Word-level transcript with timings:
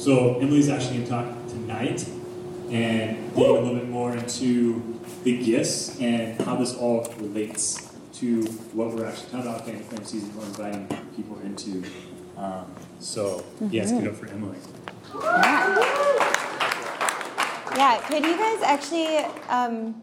So 0.00 0.38
Emily's 0.38 0.70
actually 0.70 1.04
going 1.04 1.04
to 1.04 1.10
talk 1.10 1.48
tonight 1.48 2.08
and 2.70 3.34
dig 3.34 3.36
a 3.36 3.52
little 3.52 3.74
bit 3.74 3.86
more 3.86 4.16
into 4.16 4.98
the 5.24 5.44
gifts 5.44 6.00
and 6.00 6.40
how 6.40 6.56
this 6.56 6.74
all 6.74 7.06
relates 7.18 7.92
to 8.14 8.42
what 8.72 8.94
we're 8.94 9.04
actually 9.04 9.30
talking 9.30 9.50
about 9.50 9.66
Fan 9.66 9.80
Flame 9.80 10.04
season 10.06 10.34
we're 10.34 10.46
inviting 10.46 10.86
people 11.14 11.38
into. 11.40 11.84
Um, 12.38 12.74
so, 12.98 13.44
yes, 13.68 13.92
give 13.92 14.04
it 14.04 14.08
up 14.08 14.14
for 14.14 14.28
Emily. 14.28 14.56
Yeah, 17.76 18.02
could 18.08 18.24
you 18.24 18.38
guys 18.38 18.62
actually 18.62 19.18
um, 19.50 20.02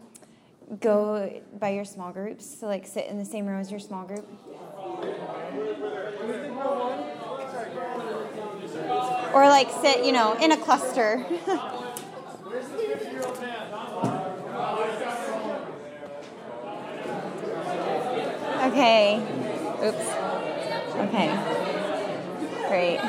go 0.78 1.42
by 1.58 1.70
your 1.70 1.84
small 1.84 2.12
groups? 2.12 2.46
So, 2.46 2.68
like, 2.68 2.86
sit 2.86 3.06
in 3.06 3.18
the 3.18 3.24
same 3.24 3.46
row 3.46 3.58
as 3.58 3.68
your 3.68 3.80
small 3.80 4.04
group? 4.04 4.28
Or, 9.34 9.46
like, 9.48 9.70
sit, 9.82 10.04
you 10.04 10.12
know, 10.12 10.34
in 10.34 10.52
a 10.52 10.56
cluster. 10.56 11.24
okay. 18.68 19.22
Oops. 19.82 20.08
Okay. 20.96 21.28
Great. 22.68 23.00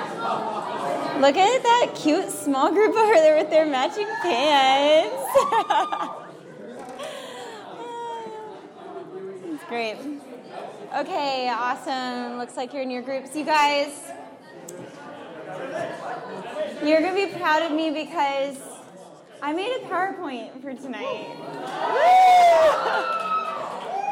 Look 1.19 1.35
at 1.35 1.63
that 1.63 1.91
cute 1.95 2.29
small 2.29 2.71
group 2.71 2.95
over 2.95 3.13
there 3.15 3.35
with 3.37 3.49
their 3.49 3.65
matching 3.65 4.07
pants. 4.21 5.15
Great. 9.67 9.97
Okay, 10.97 11.49
awesome. 11.49 12.37
Looks 12.37 12.55
like 12.57 12.73
you're 12.73 12.81
in 12.81 12.89
your 12.89 13.01
groups. 13.01 13.35
You 13.35 13.43
guys, 13.45 14.08
you're 16.83 17.01
going 17.01 17.15
to 17.15 17.27
be 17.27 17.39
proud 17.39 17.61
of 17.63 17.71
me 17.71 17.89
because 17.89 18.57
I 19.41 19.53
made 19.53 19.75
a 19.75 19.79
PowerPoint 19.87 20.61
for 20.61 20.73
tonight. 20.73 21.27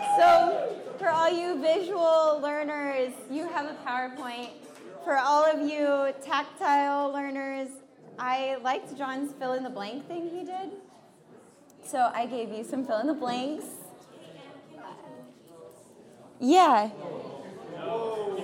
so, 0.18 0.76
for 0.98 1.10
all 1.10 1.32
you 1.32 1.62
visual 1.62 2.40
learners, 2.42 3.14
you 3.32 3.48
have 3.50 3.68
a 3.68 3.76
PowerPoint. 3.88 4.50
For 5.06 5.18
all 5.18 5.46
of 5.46 5.62
you 5.62 6.14
tactile 6.22 7.14
learners, 7.14 7.70
I 8.20 8.58
liked 8.64 8.98
John's 8.98 9.32
fill 9.40 9.54
in 9.54 9.64
the 9.64 9.70
blank 9.70 10.08
thing 10.08 10.30
he 10.30 10.44
did. 10.44 10.72
So 11.86 12.12
I 12.14 12.26
gave 12.26 12.50
you 12.50 12.66
some 12.66 12.86
fill 12.86 13.00
in 13.00 13.08
the 13.08 13.14
blanks. 13.14 13.66
Yeah. 16.42 16.90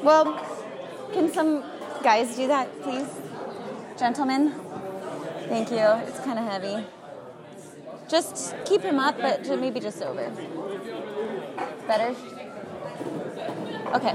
Well, 0.02 0.40
can 1.12 1.32
some 1.32 1.64
guys 2.02 2.36
do 2.36 2.48
that, 2.48 2.82
please? 2.82 3.23
Gentlemen? 4.04 4.52
Thank 5.48 5.72
you. 5.72 5.78
It's 5.78 6.20
kind 6.20 6.38
of 6.38 6.44
heavy. 6.44 6.86
Just 8.10 8.54
keep 8.66 8.82
him 8.82 9.00
up, 9.00 9.18
but 9.18 9.48
maybe 9.58 9.80
just 9.80 10.02
over. 10.02 10.30
Better? 11.88 12.14
Okay. 13.96 14.14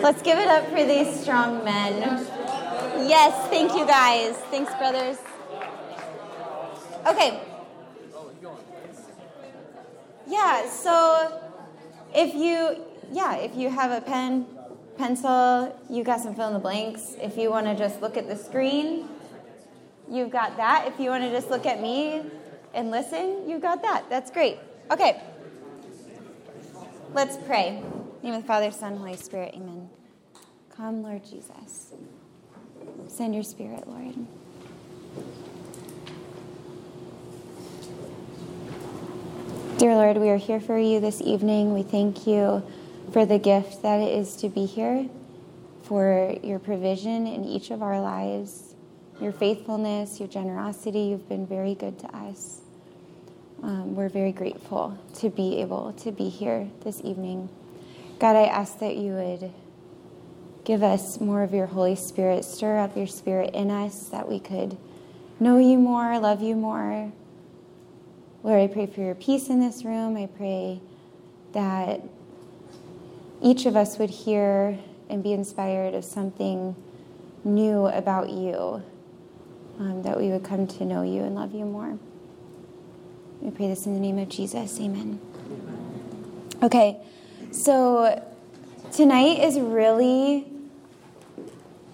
Let's 0.00 0.22
give 0.22 0.38
it 0.38 0.46
up 0.46 0.68
for 0.68 0.84
these 0.84 1.22
strong 1.22 1.64
men. 1.64 2.24
Yes, 3.08 3.48
thank 3.50 3.72
you 3.72 3.84
guys. 3.84 4.36
Thanks, 4.52 4.72
brothers. 4.74 5.18
Okay. 7.04 7.40
Yeah, 10.28 10.70
so 10.70 11.49
if 12.14 12.34
you 12.34 12.84
yeah, 13.12 13.36
if 13.36 13.56
you 13.56 13.70
have 13.70 13.90
a 13.90 14.00
pen, 14.00 14.46
pencil, 14.96 15.76
you 15.88 16.04
got 16.04 16.20
some 16.20 16.34
fill 16.34 16.48
in 16.48 16.54
the 16.54 16.60
blanks. 16.60 17.16
If 17.20 17.36
you 17.36 17.50
want 17.50 17.66
to 17.66 17.74
just 17.74 18.00
look 18.00 18.16
at 18.16 18.28
the 18.28 18.36
screen, 18.36 19.08
you've 20.08 20.30
got 20.30 20.56
that. 20.56 20.86
If 20.86 21.00
you 21.00 21.10
want 21.10 21.24
to 21.24 21.30
just 21.30 21.50
look 21.50 21.66
at 21.66 21.80
me 21.80 22.22
and 22.74 22.90
listen, 22.90 23.48
you've 23.48 23.62
got 23.62 23.82
that. 23.82 24.08
That's 24.08 24.30
great. 24.30 24.58
Okay. 24.90 25.20
Let's 27.12 27.36
pray. 27.46 27.82
name 28.22 28.34
of 28.34 28.42
the 28.42 28.46
Father, 28.46 28.70
Son, 28.70 28.96
Holy 28.96 29.16
Spirit. 29.16 29.54
Amen. 29.54 29.90
Come, 30.76 31.02
Lord 31.02 31.24
Jesus. 31.24 31.92
Send 33.08 33.34
your 33.34 33.42
spirit, 33.42 33.88
Lord. 33.88 34.14
Dear 39.80 39.94
Lord, 39.94 40.18
we 40.18 40.28
are 40.28 40.36
here 40.36 40.60
for 40.60 40.78
you 40.78 41.00
this 41.00 41.22
evening. 41.22 41.72
We 41.72 41.82
thank 41.82 42.26
you 42.26 42.62
for 43.14 43.24
the 43.24 43.38
gift 43.38 43.80
that 43.80 43.98
it 43.98 44.12
is 44.12 44.36
to 44.36 44.50
be 44.50 44.66
here, 44.66 45.08
for 45.84 46.36
your 46.42 46.58
provision 46.58 47.26
in 47.26 47.46
each 47.46 47.70
of 47.70 47.82
our 47.82 47.98
lives, 47.98 48.74
your 49.22 49.32
faithfulness, 49.32 50.20
your 50.20 50.28
generosity. 50.28 51.00
You've 51.04 51.26
been 51.30 51.46
very 51.46 51.74
good 51.74 51.98
to 52.00 52.14
us. 52.14 52.60
Um, 53.62 53.96
we're 53.96 54.10
very 54.10 54.32
grateful 54.32 54.98
to 55.14 55.30
be 55.30 55.62
able 55.62 55.94
to 55.94 56.12
be 56.12 56.28
here 56.28 56.68
this 56.84 57.00
evening. 57.02 57.48
God, 58.18 58.36
I 58.36 58.48
ask 58.48 58.80
that 58.80 58.98
you 58.98 59.12
would 59.12 59.50
give 60.62 60.82
us 60.82 61.22
more 61.22 61.42
of 61.42 61.54
your 61.54 61.68
Holy 61.68 61.96
Spirit, 61.96 62.44
stir 62.44 62.76
up 62.76 62.98
your 62.98 63.06
Spirit 63.06 63.54
in 63.54 63.70
us, 63.70 64.10
that 64.10 64.28
we 64.28 64.40
could 64.40 64.76
know 65.40 65.56
you 65.56 65.78
more, 65.78 66.18
love 66.18 66.42
you 66.42 66.54
more. 66.54 67.12
Lord, 68.42 68.58
I 68.58 68.72
pray 68.72 68.86
for 68.86 69.02
your 69.02 69.14
peace 69.14 69.50
in 69.50 69.60
this 69.60 69.84
room. 69.84 70.16
I 70.16 70.24
pray 70.26 70.80
that 71.52 72.00
each 73.42 73.66
of 73.66 73.76
us 73.76 73.98
would 73.98 74.08
hear 74.08 74.78
and 75.10 75.22
be 75.22 75.34
inspired 75.34 75.94
of 75.94 76.04
something 76.06 76.74
new 77.44 77.86
about 77.86 78.30
you, 78.30 78.82
um, 79.78 80.02
that 80.04 80.16
we 80.16 80.28
would 80.28 80.42
come 80.42 80.66
to 80.66 80.84
know 80.86 81.02
you 81.02 81.22
and 81.22 81.34
love 81.34 81.54
you 81.54 81.66
more. 81.66 81.98
We 83.42 83.50
pray 83.50 83.68
this 83.68 83.84
in 83.84 83.92
the 83.92 84.00
name 84.00 84.18
of 84.18 84.30
Jesus. 84.30 84.80
Amen. 84.80 85.20
Okay, 86.62 86.98
so 87.50 88.22
tonight 88.92 89.40
is 89.40 89.60
really 89.60 90.46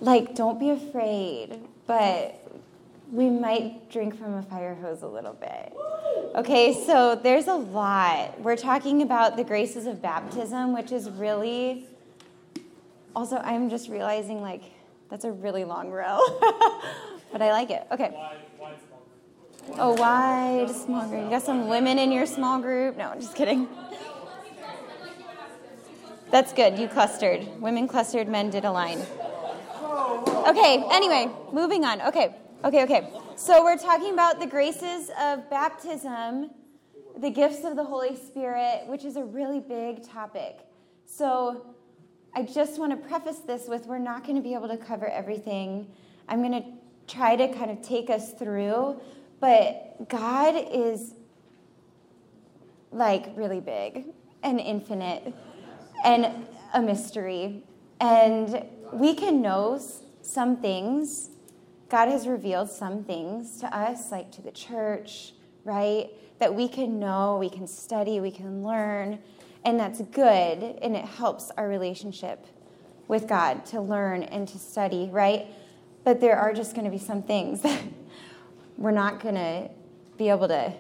like, 0.01 0.37
don't 0.37 0.61
be 0.61 0.71
afraid, 0.71 1.59
but 1.89 2.41
we 3.11 3.31
might 3.31 3.91
drink 3.91 4.19
from 4.19 4.35
a 4.35 4.43
fire 4.43 4.75
hose 4.75 5.03
a 5.03 5.09
little 5.09 5.35
bit. 5.35 5.73
Okay, 6.35 6.75
so 6.87 7.15
there's 7.15 7.47
a 7.47 7.55
lot. 7.55 8.41
We're 8.41 8.57
talking 8.57 9.03
about 9.03 9.37
the 9.37 9.45
graces 9.45 9.87
of 9.87 10.03
baptism, 10.03 10.75
which 10.75 10.93
is 10.93 11.09
really 11.11 11.87
also, 13.17 13.39
I'm 13.39 13.71
just 13.71 13.89
realizing 13.89 14.43
like 14.43 14.63
that's 15.09 15.25
a 15.25 15.33
really 15.33 15.65
long 15.65 15.91
row, 15.91 16.21
but 17.33 17.41
I 17.41 17.51
like 17.51 17.71
it. 17.71 17.87
Okay. 17.91 18.15
Oh, 19.79 19.95
wide 19.95 20.71
small 20.71 21.09
group. 21.09 21.25
You 21.25 21.31
got 21.31 21.43
some 21.43 21.69
women 21.69 21.99
in 21.99 22.13
your 22.13 22.27
small 22.27 22.61
group? 22.61 22.97
No, 22.99 23.09
I'm 23.09 23.21
just 23.21 23.35
kidding. 23.35 23.69
That's 26.31 26.53
good. 26.53 26.79
You 26.79 26.89
clustered. 26.89 27.61
Women 27.61 27.89
clustered, 27.89 28.29
men 28.29 28.51
did 28.51 28.65
a 28.65 28.71
line. 28.71 29.01
Okay, 30.47 30.85
anyway, 30.91 31.31
moving 31.53 31.85
on. 31.85 32.03
Okay, 32.03 32.37
okay, 32.65 32.83
okay. 32.85 33.11
So 33.37 33.63
we're 33.63 33.77
talking 33.77 34.13
about 34.13 34.41
the 34.41 34.47
graces 34.47 35.11
of 35.21 35.49
baptism, 35.51 36.51
the 37.19 37.31
gifts 37.31 37.65
of 37.65 37.77
the 37.77 37.85
Holy 37.85 38.17
Spirit, 38.17 38.87
which 38.87 39.05
is 39.05 39.17
a 39.17 39.25
really 39.25 39.61
big 39.61 40.07
topic. 40.07 40.61
So 41.05 41.75
I 42.35 42.43
just 42.43 42.79
want 42.79 42.91
to 42.93 43.09
preface 43.09 43.39
this 43.39 43.69
with 43.69 43.87
we're 43.87 43.99
not 43.99 44.25
going 44.25 44.37
to 44.37 44.43
be 44.43 44.55
able 44.55 44.69
to 44.69 44.77
cover 44.77 45.09
everything. 45.09 45.89
I'm 46.29 46.43
going 46.43 46.63
to 46.63 46.69
try 47.07 47.37
to 47.37 47.49
kind 47.49 47.71
of 47.71 47.83
take 47.83 48.11
us 48.11 48.33
through, 48.33 49.01
but 49.41 50.09
God 50.09 50.55
is 50.73 51.15
like 52.91 53.33
really 53.37 53.61
big 53.61 54.07
and 54.43 54.61
infinite 54.61 55.33
and 56.05 56.47
a 56.75 56.83
mystery. 56.83 57.63
And 58.01 58.65
we 58.93 59.15
can 59.15 59.41
know 59.41 59.81
some 60.23 60.57
things. 60.57 61.31
God 61.89 62.09
has 62.09 62.27
revealed 62.27 62.71
some 62.71 63.05
things 63.05 63.61
to 63.61 63.77
us, 63.77 64.11
like 64.11 64.33
to 64.33 64.43
the 64.43 64.51
church, 64.51 65.33
right? 65.65 66.09
That 66.39 66.55
we 66.55 66.69
can 66.69 66.99
know, 66.99 67.39
we 67.39 67.49
can 67.49 67.67
study, 67.67 68.21
we 68.21 68.31
can 68.31 68.63
learn, 68.65 69.21
and 69.65 69.79
that's 69.79 70.01
good, 70.01 70.79
and 70.83 70.97
it 70.97 71.05
helps 71.05 71.51
our 71.57 71.69
relationship 71.69 72.47
with 73.09 73.29
God 73.29 73.65
to 73.67 73.81
learn 73.81 74.25
and 74.25 74.49
to 74.49 74.59
study, 74.59 75.09
right? 75.13 75.47
But 76.05 76.21
there 76.21 76.37
are 76.37 76.53
just 76.53 76.75
going 76.75 76.85
to 76.85 76.91
be 76.91 76.99
some 76.99 77.23
things 77.23 77.61
that 77.63 77.83
we're 78.77 78.91
not 78.91 79.21
going 79.21 79.37
to 79.37 79.71
be 80.17 80.29
able 80.29 80.49
to 80.49 80.73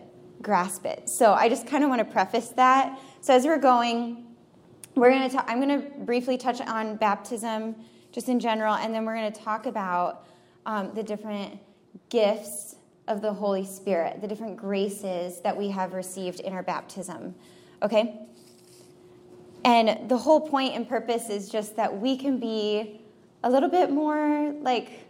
grasp 0.42 0.84
it. 0.86 1.08
So 1.08 1.32
I 1.32 1.48
just 1.48 1.66
kind 1.66 1.84
of 1.84 1.90
want 1.90 2.00
to 2.00 2.04
preface 2.04 2.48
that. 2.50 2.98
So 3.20 3.34
as 3.34 3.44
we're 3.44 3.58
going, 3.58 4.26
we're 4.94 5.10
going 5.10 5.30
to 5.30 5.50
I'm 5.50 5.60
going 5.60 5.82
to 5.82 5.88
briefly 6.00 6.36
touch 6.36 6.60
on 6.60 6.96
baptism 6.96 7.76
just 8.12 8.28
in 8.28 8.40
general, 8.40 8.74
and 8.74 8.94
then 8.94 9.04
we're 9.04 9.16
going 9.16 9.32
to 9.32 9.40
talk 9.40 9.66
about 9.66 10.26
um, 10.66 10.92
the 10.94 11.02
different 11.02 11.58
gifts 12.10 12.76
of 13.08 13.22
the 13.22 13.32
Holy 13.32 13.64
Spirit, 13.64 14.20
the 14.20 14.28
different 14.28 14.56
graces 14.56 15.40
that 15.40 15.56
we 15.56 15.70
have 15.70 15.94
received 15.94 16.40
in 16.40 16.52
our 16.52 16.62
baptism. 16.62 17.34
Okay? 17.82 18.20
And 19.64 20.08
the 20.08 20.18
whole 20.18 20.40
point 20.40 20.74
and 20.74 20.88
purpose 20.88 21.30
is 21.30 21.48
just 21.48 21.76
that 21.76 22.00
we 22.00 22.16
can 22.16 22.38
be 22.38 23.00
a 23.42 23.50
little 23.50 23.68
bit 23.68 23.90
more 23.90 24.52
like 24.60 25.06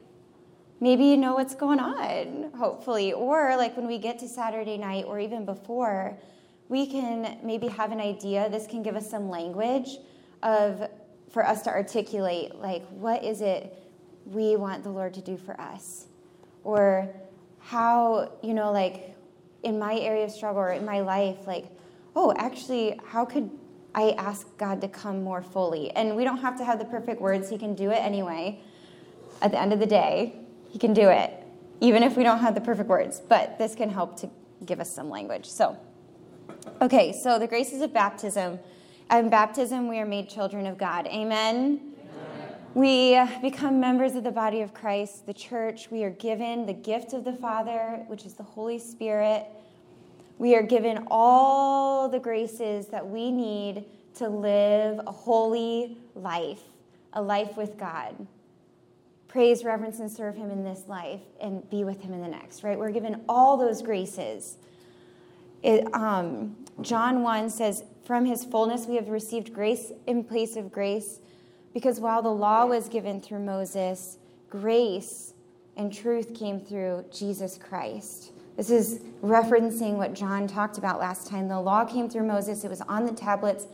maybe 0.81 1.05
you 1.05 1.17
know 1.17 1.35
what's 1.35 1.55
going 1.55 1.81
on, 1.81 2.53
hopefully. 2.57 3.13
Or 3.13 3.57
like 3.57 3.77
when 3.77 3.87
we 3.87 3.99
get 3.99 4.19
to 4.21 4.29
Saturday 4.29 4.77
night 4.77 5.05
or 5.07 5.19
even 5.19 5.45
before, 5.45 6.19
we 6.69 6.87
can 6.87 7.39
maybe 7.43 7.67
have 7.69 7.93
an 7.93 8.01
idea. 8.01 8.49
This 8.51 8.67
can 8.67 8.83
give 8.83 8.97
us 8.97 9.09
some 9.09 9.31
language 9.31 9.99
of 10.43 10.89
for 11.31 11.47
us 11.47 11.63
to 11.63 11.71
articulate 11.71 12.55
like 12.57 12.87
what 12.89 13.25
is 13.25 13.41
it 13.41 13.75
we 14.27 14.57
want 14.57 14.83
the 14.83 14.91
Lord 14.91 15.15
to 15.15 15.21
do 15.21 15.37
for 15.37 15.59
us? 15.61 16.07
Or 16.65 17.09
how, 17.61 18.33
you 18.43 18.55
know, 18.55 18.73
like 18.73 19.17
in 19.63 19.79
my 19.79 19.99
area 19.99 20.25
of 20.25 20.31
struggle 20.31 20.63
or 20.63 20.73
in 20.73 20.85
my 20.85 21.01
life, 21.01 21.47
like, 21.47 21.67
oh, 22.15 22.33
actually, 22.37 22.99
how 23.07 23.25
could 23.25 23.51
I 23.95 24.11
ask 24.13 24.47
God 24.59 24.81
to 24.83 24.89
come 24.89 25.23
more 25.23 25.43
fully? 25.43 25.91
And 25.91 26.17
we 26.17 26.25
don't 26.25 26.39
have 26.39 26.57
to 26.59 26.65
have 26.65 26.79
the 26.79 26.85
perfect 26.85 27.21
words, 27.21 27.51
He 27.51 27.59
can 27.59 27.75
do 27.75 27.91
it 27.91 27.97
anyway. 27.97 28.61
At 29.43 29.51
the 29.51 29.61
end 29.61 29.73
of 29.73 29.81
the 29.81 29.87
day, 29.87 30.39
He 30.71 30.79
can 30.79 30.93
do 30.93 31.09
it, 31.09 31.33
even 31.81 32.03
if 32.03 32.17
we 32.17 32.23
don't 32.23 32.39
have 32.39 32.55
the 32.55 32.61
perfect 32.61 32.89
words. 32.89 33.21
But 33.21 33.59
this 33.59 33.75
can 33.75 33.91
help 33.91 34.19
to 34.21 34.31
give 34.65 34.81
us 34.81 34.91
some 34.91 35.11
language. 35.11 35.47
So, 35.47 35.77
okay, 36.81 37.13
so 37.13 37.39
the 37.39 37.47
graces 37.47 37.83
of 37.83 37.93
baptism. 37.93 38.59
In 39.11 39.29
baptism, 39.29 39.89
we 39.89 39.99
are 39.99 40.07
made 40.07 40.29
children 40.29 40.67
of 40.67 40.79
God. 40.79 41.07
Amen. 41.07 41.86
We 42.77 43.19
become 43.41 43.81
members 43.81 44.17
of 44.17 44.25
the 44.25 44.31
body 44.31 44.61
of 44.61 44.75
Christ, 44.75 45.25
the 45.25 45.33
church. 45.33 45.91
We 45.91 46.05
are 46.05 46.11
given 46.11 46.67
the 46.67 46.75
gift 46.75 47.15
of 47.15 47.25
the 47.25 47.33
Father, 47.33 48.05
which 48.07 48.27
is 48.27 48.35
the 48.35 48.43
Holy 48.43 48.79
Spirit. 48.79 49.47
We 50.37 50.55
are 50.57 50.63
given 50.63 51.07
all 51.11 52.11
the 52.11 52.19
graces 52.19 52.89
that 52.89 53.09
we 53.09 53.31
need 53.31 53.87
to 54.17 54.29
live 54.29 55.01
a 55.07 55.11
holy 55.11 55.97
life, 56.15 56.61
a 57.15 57.23
life 57.23 57.57
with 57.57 57.79
God. 57.79 58.15
Praise, 59.27 59.65
reverence, 59.65 59.99
and 59.99 60.13
serve 60.13 60.37
Him 60.37 60.51
in 60.51 60.63
this 60.63 60.83
life 60.87 61.23
and 61.41 61.67
be 61.71 61.83
with 61.83 62.03
Him 62.03 62.13
in 62.13 62.21
the 62.21 62.29
next, 62.29 62.63
right? 62.63 62.79
We're 62.79 62.91
given 62.91 63.23
all 63.27 63.57
those 63.57 63.81
graces. 63.81 64.59
It, 65.63 65.89
um, 65.95 66.55
John 66.83 67.23
1 67.23 67.49
says, 67.49 67.85
From 68.05 68.27
His 68.27 68.45
fullness 68.45 68.85
we 68.85 68.97
have 68.97 69.09
received 69.09 69.55
grace 69.55 69.93
in 70.07 70.25
place 70.25 70.57
of 70.57 70.71
grace 70.71 71.21
because 71.77 72.01
while 72.01 72.23
the 72.23 72.33
law 72.33 72.65
was 72.65 72.89
given 72.89 73.21
through 73.21 73.41
Moses, 73.41 74.17
grace 74.49 75.35
and 75.77 75.93
truth 75.93 76.33
came 76.35 76.59
through 76.59 77.05
Jesus 77.13 77.59
Christ. 77.59 78.33
This 78.57 78.71
is 78.71 79.01
referencing 79.23 79.97
what 79.97 80.15
John 80.15 80.49
talked 80.49 80.79
about 80.79 80.99
last 80.99 81.29
time. 81.29 81.49
The 81.49 81.61
law 81.61 81.85
came 81.85 82.09
through 82.09 82.23
Moses, 82.23 82.65
it 82.65 82.71
was 82.71 82.81
on 82.81 83.05
the 83.05 83.13
tablets, 83.13 83.67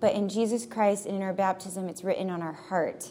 but 0.00 0.12
in 0.12 0.28
Jesus 0.28 0.66
Christ 0.66 1.06
and 1.06 1.16
in 1.16 1.22
our 1.22 1.32
baptism, 1.32 1.88
it's 1.88 2.04
written 2.04 2.28
on 2.28 2.42
our 2.42 2.52
heart. 2.52 3.10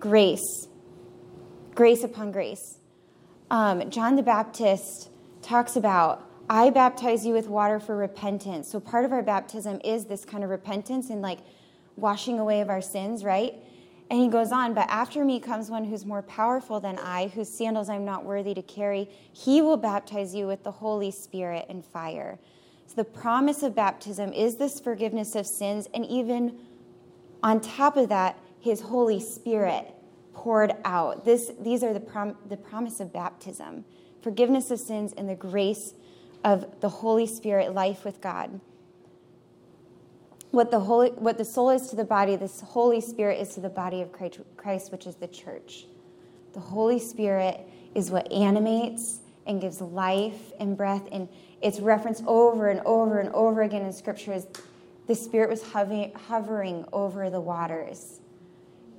Grace, 0.00 0.66
grace 1.74 2.04
upon 2.04 2.32
grace. 2.32 2.78
Um, 3.50 3.90
John 3.90 4.16
the 4.16 4.22
Baptist 4.22 5.10
talks 5.42 5.76
about, 5.76 6.26
I 6.48 6.70
baptize 6.70 7.26
you 7.26 7.34
with 7.34 7.48
water 7.48 7.78
for 7.80 7.94
repentance. 7.94 8.72
So 8.72 8.80
part 8.80 9.04
of 9.04 9.12
our 9.12 9.22
baptism 9.22 9.82
is 9.84 10.06
this 10.06 10.24
kind 10.24 10.42
of 10.42 10.48
repentance 10.48 11.10
and 11.10 11.20
like 11.20 11.40
washing 11.96 12.38
away 12.38 12.60
of 12.60 12.68
our 12.68 12.80
sins, 12.82 13.24
right? 13.24 13.54
And 14.10 14.20
he 14.20 14.28
goes 14.28 14.52
on, 14.52 14.74
but 14.74 14.88
after 14.90 15.24
me 15.24 15.40
comes 15.40 15.70
one 15.70 15.84
who's 15.84 16.04
more 16.04 16.22
powerful 16.22 16.78
than 16.78 16.98
I, 16.98 17.28
whose 17.28 17.48
sandals 17.48 17.88
I'm 17.88 18.04
not 18.04 18.24
worthy 18.24 18.54
to 18.54 18.62
carry. 18.62 19.08
He 19.32 19.62
will 19.62 19.76
baptize 19.76 20.34
you 20.34 20.46
with 20.46 20.62
the 20.62 20.70
Holy 20.70 21.10
Spirit 21.10 21.66
and 21.68 21.84
fire. 21.84 22.38
So 22.86 22.96
the 22.96 23.04
promise 23.04 23.62
of 23.62 23.74
baptism 23.74 24.32
is 24.32 24.56
this 24.56 24.78
forgiveness 24.78 25.34
of 25.34 25.46
sins, 25.46 25.88
and 25.94 26.04
even 26.06 26.58
on 27.42 27.60
top 27.60 27.96
of 27.96 28.10
that, 28.10 28.38
his 28.60 28.82
Holy 28.82 29.20
Spirit 29.20 29.94
poured 30.34 30.72
out. 30.84 31.24
This, 31.24 31.50
these 31.60 31.82
are 31.82 31.92
the, 31.92 32.00
prom, 32.00 32.36
the 32.48 32.56
promise 32.56 33.00
of 33.00 33.12
baptism 33.12 33.84
forgiveness 34.22 34.70
of 34.70 34.80
sins 34.80 35.12
and 35.18 35.28
the 35.28 35.34
grace 35.34 35.92
of 36.44 36.80
the 36.80 36.88
Holy 36.88 37.26
Spirit, 37.26 37.74
life 37.74 38.06
with 38.06 38.22
God 38.22 38.58
what 40.54 40.70
the 40.70 40.80
holy 40.80 41.10
what 41.10 41.36
the 41.36 41.44
soul 41.44 41.70
is 41.70 41.88
to 41.90 41.96
the 41.96 42.04
body 42.04 42.36
this 42.36 42.60
holy 42.60 43.00
spirit 43.00 43.40
is 43.40 43.54
to 43.54 43.60
the 43.60 43.68
body 43.68 44.00
of 44.00 44.10
christ 44.12 44.92
which 44.92 45.06
is 45.06 45.16
the 45.16 45.28
church. 45.28 45.86
The 46.52 46.60
holy 46.60 47.00
spirit 47.00 47.60
is 47.94 48.10
what 48.10 48.30
animates 48.32 49.18
and 49.46 49.60
gives 49.60 49.80
life 49.80 50.52
and 50.60 50.76
breath 50.76 51.08
and 51.10 51.28
it's 51.60 51.80
referenced 51.80 52.22
over 52.26 52.68
and 52.68 52.80
over 52.86 53.18
and 53.18 53.30
over 53.30 53.62
again 53.62 53.82
in 53.82 53.92
scriptures 53.92 54.46
the 55.06 55.14
spirit 55.14 55.50
was 55.50 55.62
hovering, 55.62 56.12
hovering 56.14 56.86
over 56.92 57.28
the 57.28 57.40
waters. 57.40 58.20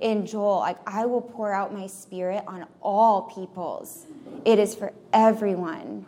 In 0.00 0.26
joel 0.26 0.58
like 0.58 0.76
i 0.86 1.06
will 1.06 1.22
pour 1.22 1.52
out 1.52 1.72
my 1.72 1.86
spirit 1.86 2.44
on 2.46 2.66
all 2.82 3.22
peoples. 3.22 4.06
It 4.44 4.58
is 4.58 4.74
for 4.74 4.92
everyone 5.12 6.06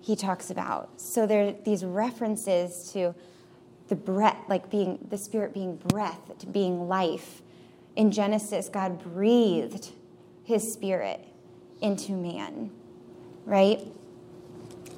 he 0.00 0.16
talks 0.16 0.50
about. 0.50 1.00
So 1.00 1.26
there 1.26 1.48
are 1.48 1.52
these 1.64 1.84
references 1.84 2.90
to 2.92 3.14
the 3.90 3.96
breath, 3.96 4.38
like 4.48 4.70
being 4.70 5.04
the 5.10 5.18
Spirit 5.18 5.52
being 5.52 5.76
breath, 5.76 6.20
being 6.50 6.88
life. 6.88 7.42
In 7.96 8.12
Genesis, 8.12 8.68
God 8.68 9.02
breathed 9.02 9.90
his 10.44 10.72
Spirit 10.72 11.26
into 11.82 12.12
man, 12.12 12.70
right? 13.44 13.80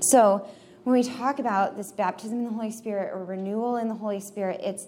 So 0.01 0.47
when 0.85 0.93
we 0.93 1.03
talk 1.03 1.39
about 1.39 1.77
this 1.77 1.91
baptism 1.91 2.39
in 2.39 2.45
the 2.45 2.51
Holy 2.51 2.71
Spirit 2.71 3.13
or 3.15 3.25
renewal 3.25 3.77
in 3.77 3.89
the 3.89 3.95
Holy 3.95 4.21
Spirit, 4.21 4.61
it's 4.63 4.87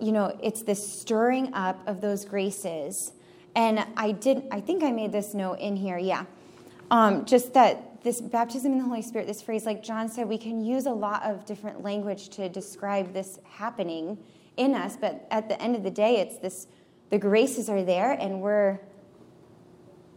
you 0.00 0.12
know, 0.12 0.36
it's 0.42 0.62
this 0.62 1.00
stirring 1.00 1.52
up 1.54 1.86
of 1.86 2.00
those 2.00 2.24
graces. 2.24 3.12
And 3.54 3.84
I 3.96 4.12
did 4.12 4.44
I 4.50 4.60
think 4.60 4.82
I 4.82 4.90
made 4.90 5.12
this 5.12 5.34
note 5.34 5.58
in 5.58 5.76
here, 5.76 5.98
yeah. 5.98 6.24
Um, 6.90 7.26
just 7.26 7.52
that 7.52 7.87
this 8.02 8.20
baptism 8.20 8.72
in 8.72 8.78
the 8.78 8.84
Holy 8.84 9.02
Spirit, 9.02 9.26
this 9.26 9.42
phrase, 9.42 9.66
like 9.66 9.82
John 9.82 10.08
said, 10.08 10.28
we 10.28 10.38
can 10.38 10.64
use 10.64 10.86
a 10.86 10.92
lot 10.92 11.22
of 11.24 11.44
different 11.44 11.82
language 11.82 12.28
to 12.30 12.48
describe 12.48 13.12
this 13.12 13.38
happening 13.44 14.18
in 14.56 14.74
us, 14.74 14.96
but 14.96 15.26
at 15.30 15.48
the 15.48 15.60
end 15.60 15.76
of 15.76 15.82
the 15.82 15.90
day, 15.90 16.16
it's 16.16 16.38
this 16.38 16.66
the 17.10 17.18
graces 17.18 17.70
are 17.70 17.82
there, 17.82 18.12
and 18.12 18.42
we're 18.42 18.80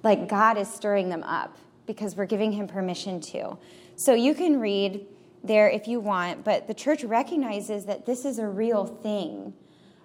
like 0.04 0.28
God 0.28 0.58
is 0.58 0.72
stirring 0.72 1.10
them 1.10 1.24
up 1.24 1.58
because 1.86 2.16
we're 2.16 2.26
giving 2.26 2.52
Him 2.52 2.68
permission 2.68 3.22
to. 3.22 3.58
So 3.96 4.14
you 4.14 4.34
can 4.34 4.60
read 4.60 5.06
there 5.44 5.70
if 5.70 5.88
you 5.88 6.00
want, 6.00 6.44
but 6.44 6.68
the 6.68 6.74
church 6.74 7.04
recognizes 7.04 7.86
that 7.86 8.06
this 8.06 8.26
is 8.26 8.40
a 8.40 8.48
real 8.48 8.86
thing. 8.86 9.54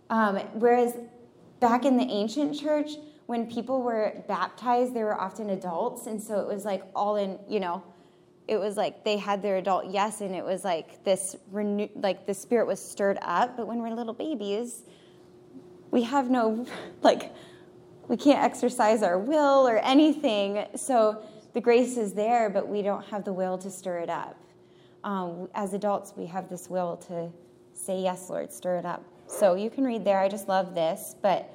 Um, 0.08 0.37
whereas 0.55 0.94
back 1.60 1.84
in 1.84 1.96
the 1.96 2.05
ancient 2.05 2.58
church, 2.58 2.93
when 3.26 3.50
people 3.50 3.82
were 3.82 4.24
baptized, 4.28 4.94
they 4.94 5.02
were 5.02 5.20
often 5.20 5.50
adults, 5.50 6.06
and 6.06 6.22
so 6.22 6.40
it 6.40 6.46
was 6.46 6.64
like 6.64 6.82
all 6.94 7.16
in, 7.16 7.38
you 7.48 7.60
know, 7.60 7.82
it 8.48 8.56
was 8.58 8.76
like 8.76 9.04
they 9.04 9.16
had 9.16 9.42
their 9.42 9.56
adult 9.56 9.86
yes, 9.90 10.20
and 10.20 10.34
it 10.34 10.44
was 10.44 10.64
like 10.64 11.02
this 11.02 11.36
renew, 11.50 11.88
like 11.96 12.26
the 12.26 12.34
spirit 12.34 12.66
was 12.66 12.80
stirred 12.80 13.18
up. 13.22 13.56
But 13.56 13.66
when 13.66 13.80
we're 13.80 13.90
little 13.90 14.14
babies, 14.14 14.82
we 15.90 16.04
have 16.04 16.30
no, 16.30 16.66
like, 17.02 17.32
we 18.06 18.16
can't 18.16 18.44
exercise 18.44 19.02
our 19.02 19.18
will 19.18 19.66
or 19.66 19.78
anything. 19.78 20.64
So 20.76 21.22
the 21.54 21.60
grace 21.60 21.96
is 21.96 22.12
there, 22.12 22.48
but 22.48 22.68
we 22.68 22.82
don't 22.82 23.04
have 23.06 23.24
the 23.24 23.32
will 23.32 23.58
to 23.58 23.70
stir 23.70 23.98
it 23.98 24.10
up. 24.10 24.40
Um, 25.02 25.48
as 25.54 25.74
adults, 25.74 26.14
we 26.16 26.26
have 26.26 26.48
this 26.48 26.70
will 26.70 26.96
to 27.08 27.30
say, 27.72 28.00
Yes, 28.00 28.30
Lord, 28.30 28.52
stir 28.52 28.76
it 28.76 28.84
up. 28.84 29.02
So 29.26 29.54
you 29.54 29.70
can 29.70 29.82
read 29.82 30.04
there. 30.04 30.20
I 30.20 30.28
just 30.28 30.46
love 30.46 30.76
this. 30.76 31.16
But 31.20 31.52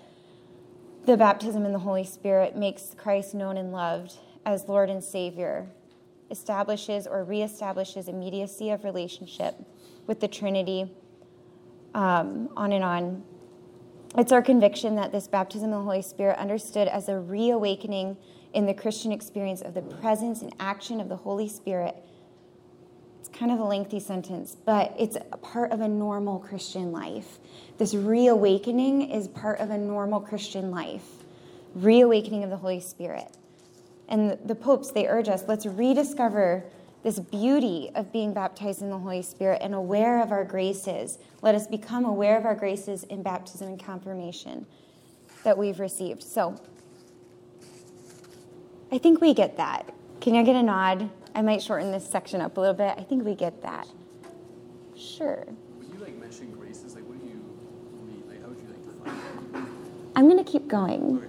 the 1.06 1.18
baptism 1.18 1.66
in 1.66 1.72
the 1.72 1.80
Holy 1.80 2.04
Spirit 2.04 2.56
makes 2.56 2.94
Christ 2.96 3.34
known 3.34 3.58
and 3.58 3.72
loved 3.72 4.18
as 4.46 4.68
Lord 4.68 4.90
and 4.90 5.04
Savior, 5.04 5.68
establishes 6.30 7.08
or 7.08 7.26
reestablishes 7.26 8.08
immediacy 8.08 8.70
of 8.70 8.84
relationship 8.84 9.56
with 10.08 10.20
the 10.20 10.28
Trinity, 10.28 10.92
um, 11.94 12.50
on 12.56 12.72
and 12.72 12.84
on. 12.84 13.24
It's 14.18 14.32
our 14.32 14.42
conviction 14.42 14.96
that 14.96 15.12
this 15.12 15.28
baptism 15.28 15.66
in 15.66 15.72
the 15.72 15.82
Holy 15.82 16.02
Spirit, 16.02 16.38
understood 16.38 16.88
as 16.88 17.10
a 17.10 17.18
reawakening 17.18 18.18
in 18.54 18.66
the 18.66 18.74
Christian 18.74 19.12
experience 19.12 19.62
of 19.62 19.74
the 19.74 19.82
presence 19.82 20.42
and 20.42 20.54
action 20.60 21.00
of 21.00 21.10
the 21.10 21.16
Holy 21.16 21.48
Spirit, 21.48 21.96
kind 23.34 23.52
of 23.52 23.60
a 23.60 23.64
lengthy 23.64 24.00
sentence, 24.00 24.56
but 24.66 24.94
it's 24.98 25.16
a 25.16 25.38
part 25.38 25.72
of 25.72 25.82
a 25.82 25.88
normal 25.88 26.40
Christian 26.40 26.92
life. 26.92 27.40
This 27.78 27.94
reawakening 27.94 29.10
is 29.10 29.28
part 29.28 29.60
of 29.60 29.70
a 29.70 29.78
normal 29.78 30.20
Christian 30.20 30.72
life. 30.72 31.06
Reawakening 31.74 32.44
of 32.44 32.50
the 32.50 32.58
Holy 32.58 32.80
Spirit. 32.80 33.32
And 34.08 34.38
the 34.46 34.56
popes, 34.56 34.92
they 34.92 35.08
urge 35.08 35.30
us, 35.30 35.46
let's 35.48 35.66
rediscover 35.66 36.66
this 37.04 37.18
beauty 37.18 37.90
of 37.96 38.12
being 38.12 38.34
baptized 38.34 38.82
in 38.82 38.90
the 38.90 38.98
Holy 38.98 39.22
Spirit 39.22 39.62
and 39.62 39.74
aware 39.74 40.22
of 40.22 40.32
our 40.32 40.44
graces. 40.44 41.18
Let 41.42 41.56
us 41.56 41.66
become 41.66 42.06
aware 42.06 42.38
of 42.38 42.46
our 42.46 42.56
graces 42.56 43.04
in 43.04 43.24
baptism 43.24 43.70
and 43.70 43.84
confirmation 43.84 44.66
that 45.44 45.58
we've 45.58 45.80
received. 45.80 46.22
So, 46.22 46.62
I 48.92 48.98
think 48.98 49.22
we 49.22 49.34
get 49.34 49.58
that. 49.58 49.92
Can 50.20 50.36
I 50.36 50.44
get 50.44 50.56
a 50.56 50.62
nod? 50.62 51.10
I 51.34 51.42
might 51.42 51.62
shorten 51.62 51.92
this 51.92 52.08
section 52.10 52.42
up 52.42 52.58
a 52.58 52.60
little 52.60 52.76
bit. 52.76 52.96
I 52.98 53.04
think 53.04 53.24
we 53.24 53.36
get 53.36 53.62
that. 53.62 53.88
Sure. 54.96 55.46
When 55.78 55.92
you 55.94 56.00
like 56.04 56.16
mention 56.18 56.52
graces, 56.52 56.96
like 56.96 57.06
what 57.06 57.20
do 57.20 57.28
you 57.28 57.42
mean? 58.06 58.24
Like 58.28 58.42
how 58.42 58.50
would 58.50 58.60
you 58.60 58.68
like 58.68 58.84
define 58.86 59.54
that? 59.54 59.70
I'm 60.16 60.30
going 60.30 60.44
to 60.44 60.50
keep 60.50 60.68
going. 60.68 61.24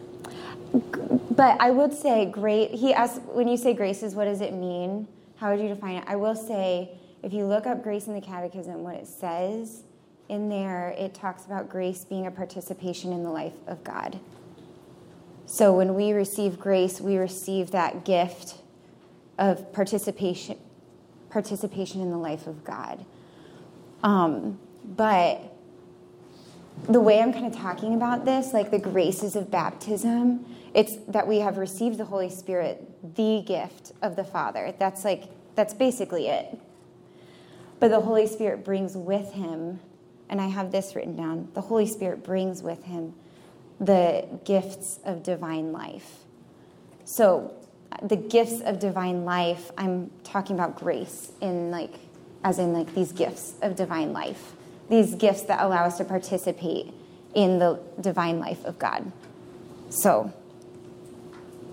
But 1.30 1.60
I 1.60 1.70
would 1.70 1.92
say, 1.92 2.26
great. 2.26 2.70
He 2.72 2.92
asked, 2.92 3.22
when 3.22 3.46
you 3.46 3.56
say 3.56 3.74
graces, 3.74 4.14
what 4.14 4.24
does 4.24 4.40
it 4.40 4.52
mean? 4.52 5.06
How 5.36 5.50
would 5.50 5.60
you 5.60 5.68
define 5.68 5.96
it? 5.96 6.04
I 6.06 6.16
will 6.16 6.34
say, 6.34 6.90
if 7.22 7.32
you 7.32 7.44
look 7.44 7.66
up 7.66 7.82
grace 7.82 8.06
in 8.06 8.14
the 8.14 8.20
Catechism, 8.20 8.82
what 8.82 8.96
it 8.96 9.06
says 9.06 9.84
in 10.28 10.48
there, 10.48 10.94
it 10.98 11.14
talks 11.14 11.44
about 11.44 11.68
grace 11.68 12.04
being 12.04 12.26
a 12.26 12.30
participation 12.30 13.12
in 13.12 13.22
the 13.22 13.30
life 13.30 13.52
of 13.66 13.84
God. 13.84 14.18
So 15.46 15.76
when 15.76 15.94
we 15.94 16.12
receive 16.12 16.58
grace, 16.58 17.00
we 17.00 17.16
receive 17.16 17.70
that 17.72 18.04
gift 18.04 18.61
of 19.38 19.72
participation, 19.72 20.58
participation 21.30 22.00
in 22.00 22.10
the 22.10 22.18
life 22.18 22.46
of 22.46 22.64
God. 22.64 23.04
Um, 24.02 24.58
but 24.84 25.40
the 26.88 27.00
way 27.00 27.20
I'm 27.20 27.32
kind 27.32 27.46
of 27.46 27.54
talking 27.54 27.94
about 27.94 28.24
this, 28.24 28.52
like 28.52 28.70
the 28.70 28.78
graces 28.78 29.36
of 29.36 29.50
baptism, 29.50 30.44
it's 30.74 30.96
that 31.08 31.26
we 31.26 31.38
have 31.38 31.58
received 31.58 31.98
the 31.98 32.04
Holy 32.04 32.30
Spirit, 32.30 32.88
the 33.14 33.42
gift 33.46 33.92
of 34.02 34.16
the 34.16 34.24
Father. 34.24 34.74
That's 34.78 35.04
like, 35.04 35.24
that's 35.54 35.74
basically 35.74 36.28
it. 36.28 36.58
But 37.78 37.90
the 37.90 38.00
Holy 38.00 38.26
Spirit 38.26 38.64
brings 38.64 38.96
with 38.96 39.32
him, 39.32 39.80
and 40.28 40.40
I 40.40 40.46
have 40.46 40.72
this 40.72 40.94
written 40.94 41.16
down 41.16 41.48
the 41.54 41.60
Holy 41.60 41.86
Spirit 41.86 42.24
brings 42.24 42.62
with 42.62 42.84
him 42.84 43.14
the 43.80 44.26
gifts 44.44 45.00
of 45.04 45.22
divine 45.22 45.72
life. 45.72 46.20
So, 47.04 47.52
the 48.02 48.16
gifts 48.16 48.60
of 48.60 48.78
divine 48.78 49.24
life, 49.24 49.70
I'm 49.76 50.10
talking 50.24 50.56
about 50.56 50.76
grace 50.76 51.32
in 51.40 51.70
like, 51.70 51.94
as 52.44 52.58
in 52.58 52.72
like 52.72 52.94
these 52.94 53.12
gifts 53.12 53.54
of 53.62 53.76
divine 53.76 54.12
life, 54.12 54.52
these 54.88 55.14
gifts 55.14 55.42
that 55.42 55.60
allow 55.60 55.84
us 55.84 55.98
to 55.98 56.04
participate 56.04 56.92
in 57.34 57.58
the 57.58 57.80
divine 58.00 58.38
life 58.38 58.64
of 58.64 58.78
God. 58.78 59.10
So, 59.90 60.32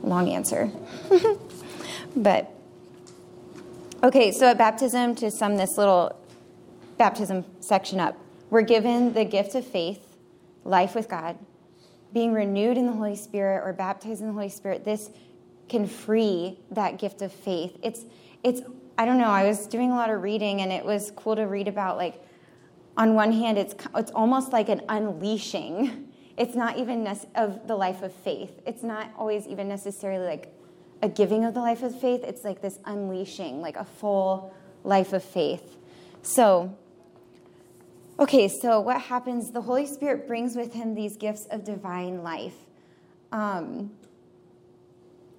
long 0.04 0.30
answer. 0.30 0.72
but, 2.16 2.52
okay, 4.04 4.32
so 4.32 4.48
at 4.48 4.58
baptism, 4.58 5.16
to 5.16 5.32
sum 5.32 5.58
this 5.58 5.78
little 5.78 6.16
baptism 6.98 7.46
section 7.60 8.00
up, 8.00 8.18
we're 8.50 8.62
given 8.62 9.14
the 9.14 9.26
gift 9.26 9.56
of 9.56 9.66
faith, 9.66 10.16
life 10.64 10.96
with 10.96 11.08
God, 11.08 11.38
being 12.14 12.34
renewed 12.34 12.78
in 12.78 12.88
the 12.88 12.94
Holy 12.94 13.16
Spirit 13.16 13.66
or 13.66 13.74
baptized 13.74 14.22
in 14.22 14.28
the 14.28 14.34
Holy 14.34 14.50
Spirit. 14.50 14.84
This 14.84 15.12
can 15.70 15.88
free 15.88 16.60
that 16.72 16.98
gift 16.98 17.22
of 17.22 17.32
faith. 17.32 17.78
It's, 17.82 18.06
it's, 18.44 18.62
I 18.98 19.06
don't 19.06 19.18
know, 19.18 19.30
I 19.30 19.48
was 19.48 19.68
doing 19.68 19.92
a 19.92 19.96
lot 19.96 20.10
of 20.10 20.22
reading 20.22 20.62
and 20.62 20.72
it 20.72 20.84
was 20.84 21.12
cool 21.16 21.36
to 21.36 21.44
read 21.44 21.68
about 21.68 21.98
like, 21.98 22.22
on 22.98 23.14
one 23.14 23.32
hand, 23.32 23.58
it's, 23.58 23.76
it's 23.96 24.12
almost 24.12 24.52
like 24.52 24.68
an 24.68 24.82
unleashing 24.90 26.08
it's 26.40 26.56
not 26.56 26.78
even 26.78 27.06
of 27.36 27.68
the 27.68 27.76
life 27.76 28.02
of 28.02 28.14
faith. 28.14 28.62
It's 28.66 28.82
not 28.82 29.12
always 29.18 29.46
even 29.46 29.68
necessarily 29.68 30.26
like 30.26 30.48
a 31.02 31.10
giving 31.10 31.44
of 31.44 31.54
the 31.54 31.60
life 31.60 31.84
of 31.84 32.00
faith. 32.00 32.24
It's 32.24 32.46
like 32.46 32.62
this 32.62 32.80
unleashing, 32.86 33.60
like 33.60 33.76
a 33.76 33.84
full 33.84 34.56
life 34.86 35.12
of 35.12 35.22
faith. 35.22 35.76
So, 36.22 36.74
okay, 38.18 38.48
so 38.48 38.80
what 38.80 39.02
happens? 39.02 39.52
The 39.52 39.62
Holy 39.62 39.86
Spirit 39.86 40.28
brings 40.28 40.56
with 40.56 40.74
him 40.74 40.96
these 40.96 41.18
gifts 41.18 41.46
of 41.52 41.66
divine 41.66 42.24
life. 42.24 42.56
Um, 43.34 43.92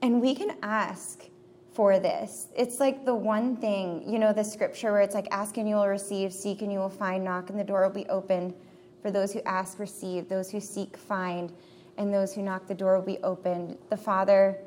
and 0.02 0.21
we 0.21 0.35
can 0.35 0.57
ask 0.62 1.25
for 1.73 1.99
this. 1.99 2.49
It's 2.57 2.80
like 2.80 3.04
the 3.04 3.14
one 3.14 3.57
thing, 3.57 4.04
you 4.07 4.19
know, 4.19 4.33
the 4.33 4.45
scripture 4.45 4.92
where 4.92 5.02
it's 5.02 5.14
like, 5.14 5.28
ask 5.30 5.57
and 5.57 5.69
you 5.69 5.76
will 5.76 5.88
receive, 5.88 6.33
seek 6.33 6.62
and 6.62 6.73
you 6.73 6.78
will 6.78 6.90
find, 6.90 7.25
knock 7.25 7.50
and 7.50 7.59
the 7.59 7.64
door 7.64 7.83
will 7.83 7.95
be 7.95 8.07
opened. 8.07 8.54
For 9.02 9.11
those 9.11 9.33
who 9.33 9.40
ask, 9.47 9.78
receive. 9.78 10.28
Those 10.28 10.50
who 10.50 10.61
seek, 10.61 10.97
find. 10.97 11.52
And 11.97 12.12
those 12.12 12.35
who 12.35 12.42
knock, 12.42 12.66
the 12.66 12.75
door 12.75 12.97
will 12.97 13.07
be 13.07 13.19
opened. 13.19 13.78
The 13.88 13.97
father, 13.97 14.59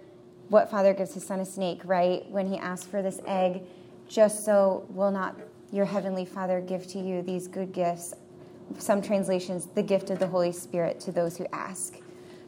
what 0.50 0.72
father 0.72 0.94
gives 0.94 1.14
his 1.14 1.26
son 1.26 1.40
a 1.40 1.46
snake, 1.46 1.82
right? 1.84 2.30
When 2.30 2.48
he 2.48 2.58
asks 2.58 2.86
for 2.88 3.02
this 3.02 3.20
egg, 3.28 3.64
just 4.08 4.46
so 4.46 4.86
will 4.90 5.12
not 5.12 5.36
your 5.72 5.86
heavenly 5.86 6.26
father 6.26 6.62
give 6.62 6.88
to 6.88 7.00
you 7.00 7.22
these 7.22 7.48
good 7.48 7.74
gifts. 7.74 8.14
Some 8.78 9.02
translations, 9.02 9.68
the 9.68 9.84
gift 9.84 10.10
of 10.10 10.20
the 10.20 10.28
Holy 10.28 10.52
Spirit 10.52 11.00
to 11.02 11.12
those 11.12 11.38
who 11.38 11.46
ask. 11.52 12.00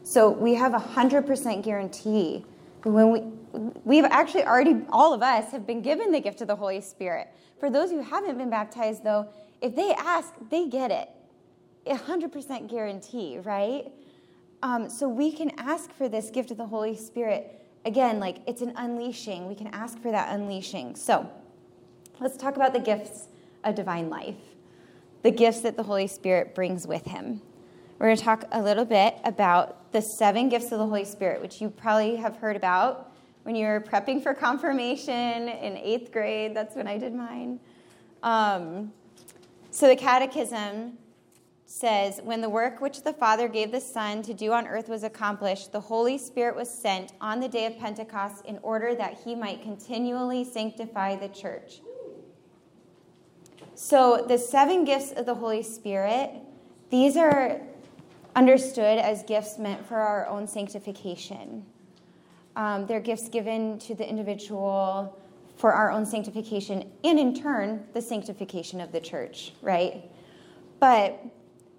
So 0.02 0.30
we 0.30 0.54
have 0.54 0.74
a 0.74 0.78
100% 0.78 1.62
guarantee 1.62 2.44
when 2.92 3.10
we 3.10 3.22
we've 3.84 4.04
actually 4.04 4.44
already 4.44 4.82
all 4.90 5.14
of 5.14 5.22
us 5.22 5.50
have 5.50 5.66
been 5.66 5.80
given 5.80 6.12
the 6.12 6.20
gift 6.20 6.40
of 6.40 6.48
the 6.48 6.56
holy 6.56 6.80
spirit 6.80 7.28
for 7.58 7.70
those 7.70 7.90
who 7.90 8.02
haven't 8.02 8.36
been 8.36 8.50
baptized 8.50 9.02
though 9.02 9.26
if 9.62 9.74
they 9.74 9.92
ask 9.94 10.34
they 10.50 10.68
get 10.68 10.90
it 10.90 11.08
100% 11.86 12.68
guarantee, 12.68 13.38
right? 13.38 13.92
Um, 14.62 14.88
so 14.88 15.08
we 15.08 15.30
can 15.32 15.52
ask 15.58 15.92
for 15.92 16.08
this 16.08 16.30
gift 16.30 16.50
of 16.50 16.56
the 16.56 16.66
Holy 16.66 16.96
Spirit. 16.96 17.62
Again, 17.84 18.18
like 18.18 18.38
it's 18.46 18.62
an 18.62 18.72
unleashing. 18.76 19.46
We 19.46 19.54
can 19.54 19.68
ask 19.68 20.00
for 20.00 20.10
that 20.10 20.34
unleashing. 20.34 20.96
So 20.96 21.30
let's 22.20 22.36
talk 22.36 22.56
about 22.56 22.72
the 22.72 22.80
gifts 22.80 23.28
of 23.64 23.74
divine 23.74 24.10
life, 24.10 24.34
the 25.22 25.30
gifts 25.30 25.60
that 25.60 25.76
the 25.76 25.82
Holy 25.82 26.06
Spirit 26.06 26.54
brings 26.54 26.86
with 26.86 27.04
him. 27.04 27.42
We're 27.98 28.06
going 28.08 28.16
to 28.16 28.24
talk 28.24 28.44
a 28.52 28.60
little 28.60 28.84
bit 28.84 29.16
about 29.24 29.85
the 29.96 30.02
seven 30.02 30.50
gifts 30.50 30.66
of 30.72 30.78
the 30.78 30.84
Holy 30.84 31.06
Spirit, 31.06 31.40
which 31.40 31.58
you 31.58 31.70
probably 31.70 32.16
have 32.16 32.36
heard 32.36 32.54
about 32.54 33.12
when 33.44 33.56
you 33.56 33.66
were 33.66 33.80
prepping 33.80 34.22
for 34.22 34.34
confirmation 34.34 35.48
in 35.48 35.74
eighth 35.78 36.12
grade. 36.12 36.54
That's 36.54 36.76
when 36.76 36.86
I 36.86 36.98
did 36.98 37.14
mine. 37.14 37.58
Um, 38.22 38.92
so 39.70 39.88
the 39.88 39.96
Catechism 39.96 40.98
says, 41.64 42.20
When 42.22 42.42
the 42.42 42.48
work 42.50 42.82
which 42.82 43.04
the 43.04 43.14
Father 43.14 43.48
gave 43.48 43.72
the 43.72 43.80
Son 43.80 44.20
to 44.24 44.34
do 44.34 44.52
on 44.52 44.66
earth 44.66 44.90
was 44.90 45.02
accomplished, 45.02 45.72
the 45.72 45.80
Holy 45.80 46.18
Spirit 46.18 46.54
was 46.54 46.68
sent 46.68 47.14
on 47.18 47.40
the 47.40 47.48
day 47.48 47.64
of 47.64 47.78
Pentecost 47.78 48.44
in 48.44 48.58
order 48.62 48.94
that 48.94 49.20
he 49.24 49.34
might 49.34 49.62
continually 49.62 50.44
sanctify 50.44 51.16
the 51.16 51.28
church. 51.28 51.80
So, 53.74 54.26
the 54.28 54.36
seven 54.36 54.84
gifts 54.84 55.12
of 55.12 55.24
the 55.24 55.36
Holy 55.36 55.62
Spirit, 55.62 56.32
these 56.90 57.16
are 57.16 57.62
understood 58.36 58.98
as 58.98 59.22
gifts 59.22 59.58
meant 59.58 59.84
for 59.86 59.96
our 59.96 60.28
own 60.28 60.46
sanctification. 60.46 61.64
Um, 62.54 62.86
they're 62.86 63.00
gifts 63.00 63.28
given 63.28 63.78
to 63.80 63.94
the 63.94 64.08
individual 64.08 65.18
for 65.56 65.72
our 65.72 65.90
own 65.90 66.04
sanctification 66.04 66.90
and, 67.02 67.18
in 67.18 67.34
turn, 67.34 67.86
the 67.94 68.02
sanctification 68.02 68.80
of 68.80 68.92
the 68.92 69.00
church, 69.00 69.54
right? 69.62 70.10
But 70.78 71.18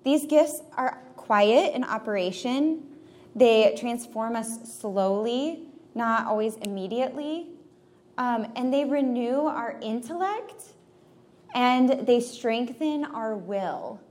these 0.03 0.25
gifts 0.25 0.61
are 0.75 0.99
quiet 1.15 1.75
in 1.75 1.83
operation. 1.83 2.83
They 3.35 3.75
transform 3.79 4.35
us 4.35 4.79
slowly, 4.79 5.67
not 5.93 6.25
always 6.25 6.55
immediately. 6.57 7.49
Um, 8.17 8.51
and 8.55 8.73
they 8.73 8.83
renew 8.83 9.41
our 9.41 9.77
intellect 9.81 10.73
and 11.53 12.07
they 12.07 12.19
strengthen 12.19 13.05
our 13.05 13.35
will. 13.35 14.01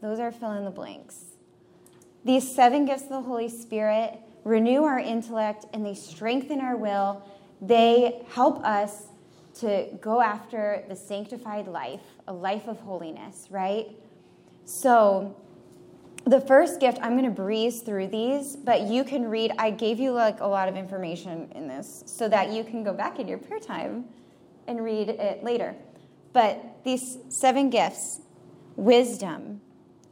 Those 0.00 0.18
are 0.18 0.32
fill 0.32 0.52
in 0.52 0.64
the 0.64 0.70
blanks. 0.70 1.27
These 2.24 2.54
seven 2.54 2.84
gifts 2.84 3.04
of 3.04 3.10
the 3.10 3.22
Holy 3.22 3.48
Spirit 3.48 4.18
renew 4.44 4.84
our 4.84 4.98
intellect 4.98 5.66
and 5.72 5.84
they 5.84 5.94
strengthen 5.94 6.60
our 6.60 6.76
will. 6.76 7.22
They 7.60 8.22
help 8.30 8.64
us 8.64 9.08
to 9.60 9.88
go 10.00 10.20
after 10.20 10.84
the 10.88 10.96
sanctified 10.96 11.66
life, 11.66 12.02
a 12.26 12.32
life 12.32 12.68
of 12.68 12.78
holiness, 12.80 13.48
right? 13.50 13.88
So, 14.64 15.36
the 16.24 16.40
first 16.40 16.78
gift, 16.78 16.98
I'm 17.00 17.12
going 17.12 17.24
to 17.24 17.30
breeze 17.30 17.80
through 17.80 18.08
these, 18.08 18.54
but 18.54 18.82
you 18.82 19.02
can 19.02 19.26
read. 19.28 19.52
I 19.58 19.70
gave 19.70 19.98
you 19.98 20.12
like 20.12 20.40
a 20.40 20.46
lot 20.46 20.68
of 20.68 20.76
information 20.76 21.50
in 21.54 21.66
this 21.66 22.02
so 22.06 22.28
that 22.28 22.50
you 22.52 22.64
can 22.64 22.84
go 22.84 22.92
back 22.92 23.18
in 23.18 23.26
your 23.26 23.38
prayer 23.38 23.60
time 23.60 24.04
and 24.66 24.84
read 24.84 25.08
it 25.08 25.42
later. 25.42 25.74
But 26.34 26.84
these 26.84 27.18
seven 27.30 27.70
gifts 27.70 28.20
wisdom. 28.76 29.60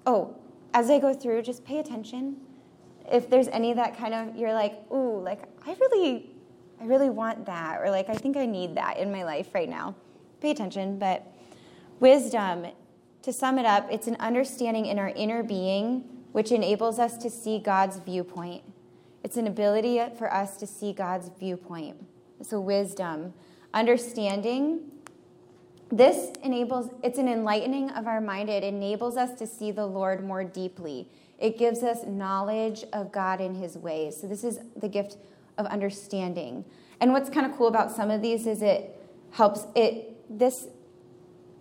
Oh, 0.07 0.37
as 0.77 0.91
I 0.91 0.99
go 0.99 1.15
through, 1.15 1.41
just 1.41 1.65
pay 1.65 1.79
attention. 1.79 2.37
If 3.11 3.31
there's 3.31 3.49
any 3.49 3.73
that 3.73 3.97
kind 3.97 4.13
of, 4.13 4.37
you're 4.37 4.53
like, 4.53 4.75
ooh, 4.93 5.23
like, 5.23 5.41
I 5.67 5.75
really, 5.81 6.37
I 6.79 6.85
really 6.85 7.09
want 7.09 7.47
that, 7.47 7.81
or 7.81 7.91
like, 7.91 8.11
I 8.11 8.15
think 8.15 8.37
I 8.37 8.45
need 8.45 8.75
that 8.75 8.99
in 8.99 9.11
my 9.11 9.25
life 9.25 9.55
right 9.55 9.71
now. 9.71 9.95
Pay 10.43 10.51
attention. 10.51 10.99
But 10.99 11.27
wisdom 11.99 12.67
to 13.23 13.33
sum 13.33 13.59
it 13.59 13.65
up, 13.65 13.89
it's 13.91 14.07
an 14.07 14.17
understanding 14.21 14.85
in 14.85 14.99
our 14.99 15.09
inner 15.09 15.43
being 15.43 16.05
which 16.33 16.53
enables 16.53 16.99
us 16.99 17.17
to 17.17 17.31
see 17.31 17.59
God's 17.59 17.97
viewpoint. 18.01 18.63
It's 19.25 19.39
an 19.39 19.47
ability 19.47 19.99
for 20.19 20.31
us 20.31 20.59
to 20.59 20.67
see 20.67 20.93
God's 20.93 21.31
viewpoint. 21.39 21.97
So, 22.43 22.61
wisdom, 22.61 23.33
understanding. 23.73 24.83
This 25.91 26.33
enables, 26.43 26.91
it's 27.03 27.19
an 27.19 27.29
enlightening 27.29 27.91
of 27.91 28.07
our 28.07 28.21
mind. 28.21 28.51
It 28.51 28.65
enables 28.65 29.17
us 29.17 29.39
to 29.39 29.47
see 29.47 29.71
the 29.71 29.87
Lord 29.87 30.25
more 30.25 30.43
deeply. 30.43 31.09
It 31.39 31.59
gives 31.59 31.83
us 31.83 32.05
knowledge 32.07 32.85
of 32.93 33.13
God 33.13 33.41
and 33.41 33.57
his 33.57 33.77
ways. 33.77 34.17
So, 34.21 34.27
this 34.27 34.43
is 34.43 34.59
the 34.75 34.89
gift 34.89 35.17
of 35.59 35.67
understanding. 35.67 36.65
And 37.01 37.13
what's 37.13 37.31
kind 37.31 37.47
of 37.47 37.57
cool 37.57 37.69
about 37.69 37.93
some 37.93 38.11
of 38.11 38.23
these 38.23 38.47
is 38.47 38.63
it 38.63 38.99
helps, 39.33 39.67
it, 39.75 40.17
this 40.29 40.69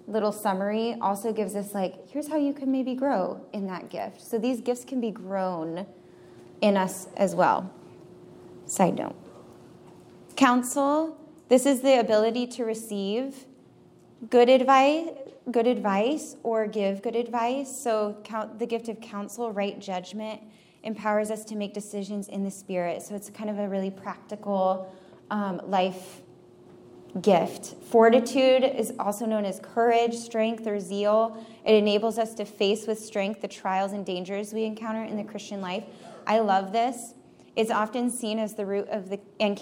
little 0.07 0.31
summary 0.31 0.95
also 1.01 1.33
gives 1.33 1.55
us 1.55 1.73
like 1.73 2.09
here's 2.09 2.27
how 2.27 2.37
you 2.37 2.53
can 2.53 2.71
maybe 2.71 2.93
grow 2.93 3.43
in 3.53 3.65
that 3.65 3.89
gift 3.89 4.21
so 4.21 4.37
these 4.37 4.61
gifts 4.61 4.85
can 4.85 5.01
be 5.01 5.09
grown 5.09 5.85
in 6.61 6.77
us 6.77 7.07
as 7.17 7.35
well. 7.35 7.71
Side 8.65 8.95
note. 8.95 9.15
Counsel, 10.35 11.17
this 11.49 11.65
is 11.65 11.81
the 11.81 11.99
ability 11.99 12.47
to 12.47 12.65
receive 12.65 13.45
good 14.29 14.49
advice, 14.49 15.09
good 15.51 15.67
advice 15.67 16.35
or 16.43 16.67
give 16.67 17.01
good 17.01 17.15
advice. 17.15 17.75
So 17.75 18.17
count 18.23 18.59
the 18.59 18.65
gift 18.65 18.89
of 18.89 18.99
counsel, 19.01 19.51
right 19.51 19.79
judgment 19.79 20.41
empowers 20.83 21.31
us 21.31 21.43
to 21.45 21.55
make 21.55 21.73
decisions 21.73 22.27
in 22.27 22.43
the 22.43 22.51
spirit. 22.51 23.01
So 23.01 23.15
it's 23.15 23.29
kind 23.29 23.49
of 23.49 23.59
a 23.59 23.67
really 23.67 23.89
practical 23.89 24.93
um, 25.31 25.61
life 25.65 26.21
gift. 27.21 27.75
Fortitude 27.85 28.63
is 28.63 28.93
also 28.99 29.25
known 29.25 29.45
as 29.45 29.59
courage, 29.59 30.13
strength, 30.13 30.67
or 30.67 30.79
zeal. 30.79 31.43
It 31.65 31.73
enables 31.73 32.19
us 32.19 32.33
to 32.35 32.45
face 32.45 32.87
with 32.87 32.99
strength 32.99 33.41
the 33.41 33.47
trials 33.47 33.93
and 33.93 34.05
dangers 34.05 34.53
we 34.53 34.65
encounter 34.65 35.03
in 35.03 35.17
the 35.17 35.23
Christian 35.23 35.61
life. 35.61 35.85
I 36.27 36.39
love 36.39 36.71
this. 36.71 37.13
It's 37.55 37.71
often 37.71 38.09
seen 38.11 38.37
as 38.37 38.55
the 38.55 38.65
root 38.65 38.89
of 38.89 39.09
the 39.09 39.19
and 39.39 39.57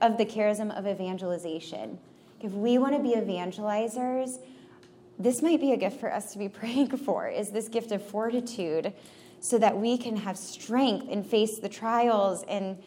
of 0.00 0.16
the 0.16 0.24
charism 0.24 0.76
of 0.76 0.86
evangelization. 0.86 1.98
If 2.40 2.52
we 2.52 2.78
want 2.78 2.96
to 2.96 3.02
be 3.02 3.14
evangelizers, 3.14 4.38
this 5.18 5.42
might 5.42 5.60
be 5.60 5.72
a 5.72 5.76
gift 5.76 6.00
for 6.00 6.12
us 6.12 6.32
to 6.32 6.38
be 6.38 6.48
praying 6.60 6.96
for. 6.96 7.28
Is 7.28 7.50
this 7.50 7.68
gift 7.68 7.92
of 7.92 8.06
fortitude, 8.06 8.92
so 9.44 9.58
that 9.58 9.76
we 9.76 9.98
can 9.98 10.16
have 10.16 10.38
strength 10.38 11.06
and 11.10 11.26
face 11.26 11.58
the 11.58 11.68
trials 11.68 12.44
and 12.48 12.78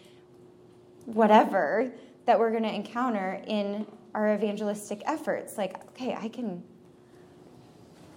whatever 1.06 1.92
that 2.26 2.40
we're 2.40 2.50
going 2.50 2.64
to 2.64 2.74
encounter 2.74 3.40
in 3.46 3.86
our 4.16 4.34
evangelistic 4.34 5.04
efforts. 5.06 5.56
Like, 5.56 5.76
okay, 5.90 6.18
I 6.20 6.30
can 6.30 6.64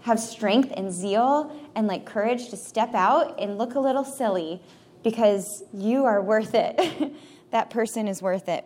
have 0.00 0.18
strength 0.18 0.72
and 0.74 0.90
zeal 0.90 1.54
and 1.74 1.86
like 1.86 2.06
courage 2.06 2.48
to 2.48 2.56
step 2.56 2.94
out 2.94 3.38
and 3.38 3.58
look 3.58 3.74
a 3.74 3.80
little 3.80 4.04
silly 4.04 4.62
because 5.04 5.62
you 5.74 6.06
are 6.06 6.22
worth 6.22 6.54
it. 6.54 7.12
that 7.50 7.68
person 7.68 8.08
is 8.08 8.22
worth 8.22 8.48
it. 8.48 8.64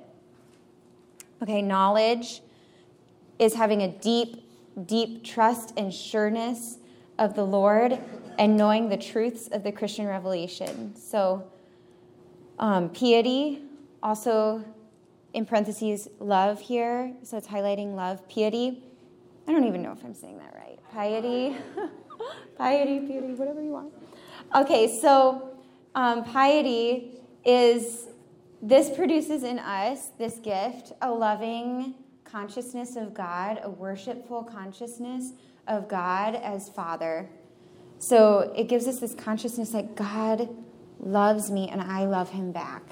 Okay, 1.42 1.62
knowledge 1.62 2.42
is 3.38 3.55
having 3.55 3.83
a 3.83 3.88
deep, 3.88 4.49
deep 4.87 5.25
trust 5.25 5.73
and 5.76 5.93
sureness 5.93 6.79
of 7.19 7.35
the 7.35 7.45
Lord 7.45 7.99
and 8.38 8.57
knowing 8.57 8.88
the 8.88 8.97
truths 8.97 9.49
of 9.49 9.62
the 9.62 9.73
Christian 9.73 10.07
revelation. 10.07 10.95
So, 10.97 11.45
um, 12.59 12.91
piety 12.91 13.62
also 14.03 14.64
in 15.33 15.45
parentheses, 15.45 16.09
love 16.21 16.61
here. 16.61 17.12
So 17.23 17.37
it's 17.37 17.49
highlighting 17.49 17.95
love, 17.95 18.26
piety. 18.29 18.83
I 19.47 19.53
don't 19.53 19.64
even 19.64 19.83
know 19.83 19.93
if 19.93 20.05
I'm 20.05 20.14
saying 20.14 20.38
that 20.38 20.55
right. 20.55 20.79
Piety, 20.93 21.57
piety, 22.59 23.00
piety, 23.00 23.35
whatever 23.35 23.61
you 23.61 23.71
want. 23.71 23.93
Okay, 24.55 24.99
so 25.00 25.57
um, 25.95 26.25
piety 26.25 27.21
is 27.45 28.09
this 28.62 28.88
produces 28.97 29.43
in 29.43 29.59
us 29.59 30.11
this 30.19 30.38
gift 30.38 30.93
a 31.03 31.11
loving 31.11 31.95
consciousness 32.35 32.97
of 32.97 33.14
God, 33.14 33.61
a 33.62 33.71
worshipful 33.71 34.43
consciousness 34.43 35.35
of 35.69 35.87
God 35.87 36.35
as 36.35 36.69
Father. 36.69 37.31
So 38.00 38.53
it 38.57 38.64
gives 38.67 38.88
us 38.88 38.99
this 38.99 39.14
consciousness 39.14 39.71
that 39.71 39.95
God 39.95 40.49
loves 40.99 41.53
me 41.53 41.69
and 41.69 41.81
I 41.81 42.07
love 42.07 42.31
him 42.31 42.50
back. 42.50 42.83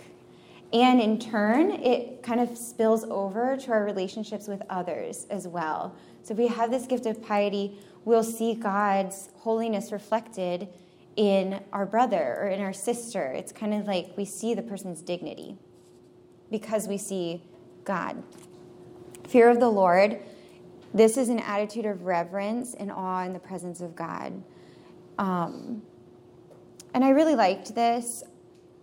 And 0.72 1.00
in 1.00 1.18
turn, 1.18 1.72
it 1.72 2.22
kind 2.22 2.38
of 2.38 2.56
spills 2.56 3.02
over 3.02 3.56
to 3.56 3.72
our 3.72 3.84
relationships 3.84 4.46
with 4.46 4.62
others 4.70 5.26
as 5.28 5.48
well. 5.48 5.96
So 6.22 6.34
if 6.34 6.38
we 6.38 6.46
have 6.46 6.70
this 6.70 6.86
gift 6.86 7.06
of 7.06 7.20
piety, 7.20 7.76
we'll 8.04 8.22
see 8.22 8.54
God's 8.54 9.28
holiness 9.38 9.90
reflected 9.90 10.68
in 11.16 11.60
our 11.72 11.84
brother 11.84 12.38
or 12.40 12.46
in 12.46 12.60
our 12.60 12.72
sister. 12.72 13.24
It's 13.32 13.50
kind 13.50 13.74
of 13.74 13.88
like 13.88 14.16
we 14.16 14.24
see 14.24 14.54
the 14.54 14.62
person's 14.62 15.02
dignity 15.02 15.58
because 16.48 16.86
we 16.86 16.96
see 16.96 17.42
God. 17.84 18.22
Fear 19.32 19.48
of 19.48 19.60
the 19.60 19.70
Lord, 19.70 20.18
this 20.92 21.16
is 21.16 21.30
an 21.30 21.38
attitude 21.38 21.86
of 21.86 22.02
reverence 22.02 22.74
and 22.74 22.92
awe 22.92 23.24
in 23.24 23.32
the 23.32 23.38
presence 23.38 23.80
of 23.80 23.96
God. 23.96 24.42
Um, 25.16 25.80
and 26.92 27.02
I 27.02 27.08
really 27.08 27.34
liked 27.34 27.74
this 27.74 28.24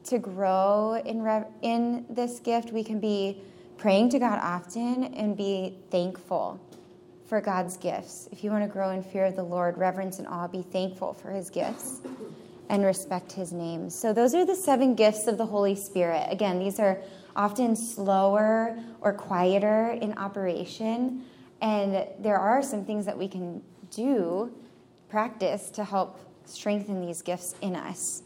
to 0.05 0.17
grow 0.17 0.99
in, 1.05 1.21
re- 1.21 1.45
in 1.61 2.03
this 2.09 2.39
gift, 2.39 2.71
we 2.71 2.83
can 2.83 2.99
be 2.99 3.43
praying 3.77 4.09
to 4.09 4.17
God 4.17 4.39
often 4.41 5.13
and 5.13 5.37
be 5.37 5.75
thankful 5.91 6.59
for 7.27 7.41
God's 7.41 7.77
gifts. 7.77 8.27
If 8.31 8.43
you 8.43 8.49
want 8.49 8.63
to 8.63 8.69
grow 8.69 8.89
in 8.89 9.03
fear 9.03 9.25
of 9.25 9.35
the 9.35 9.43
Lord, 9.43 9.77
reverence 9.77 10.17
and 10.17 10.27
awe, 10.27 10.47
be 10.47 10.63
thankful 10.63 11.13
for 11.13 11.29
his 11.29 11.51
gifts 11.51 12.01
and 12.69 12.83
respect 12.83 13.31
his 13.31 13.53
name. 13.53 13.91
So, 13.91 14.13
those 14.13 14.33
are 14.33 14.45
the 14.47 14.55
seven 14.55 14.95
gifts 14.95 15.27
of 15.27 15.37
the 15.37 15.45
Holy 15.45 15.75
Spirit. 15.75 16.25
Again, 16.31 16.57
these 16.57 16.79
are 16.79 16.99
often 17.39 17.73
slower 17.73 18.77
or 18.99 19.13
quieter 19.13 19.97
in 20.01 20.11
operation, 20.17 21.23
and 21.61 22.05
there 22.19 22.37
are 22.37 22.61
some 22.61 22.83
things 22.83 23.05
that 23.05 23.17
we 23.17 23.29
can 23.29 23.61
do, 23.91 24.53
practice 25.07 25.69
to 25.69 25.85
help 25.85 26.19
strengthen 26.45 26.99
these 26.99 27.21
gifts 27.21 27.55
in 27.61 27.77
us. 27.77 28.23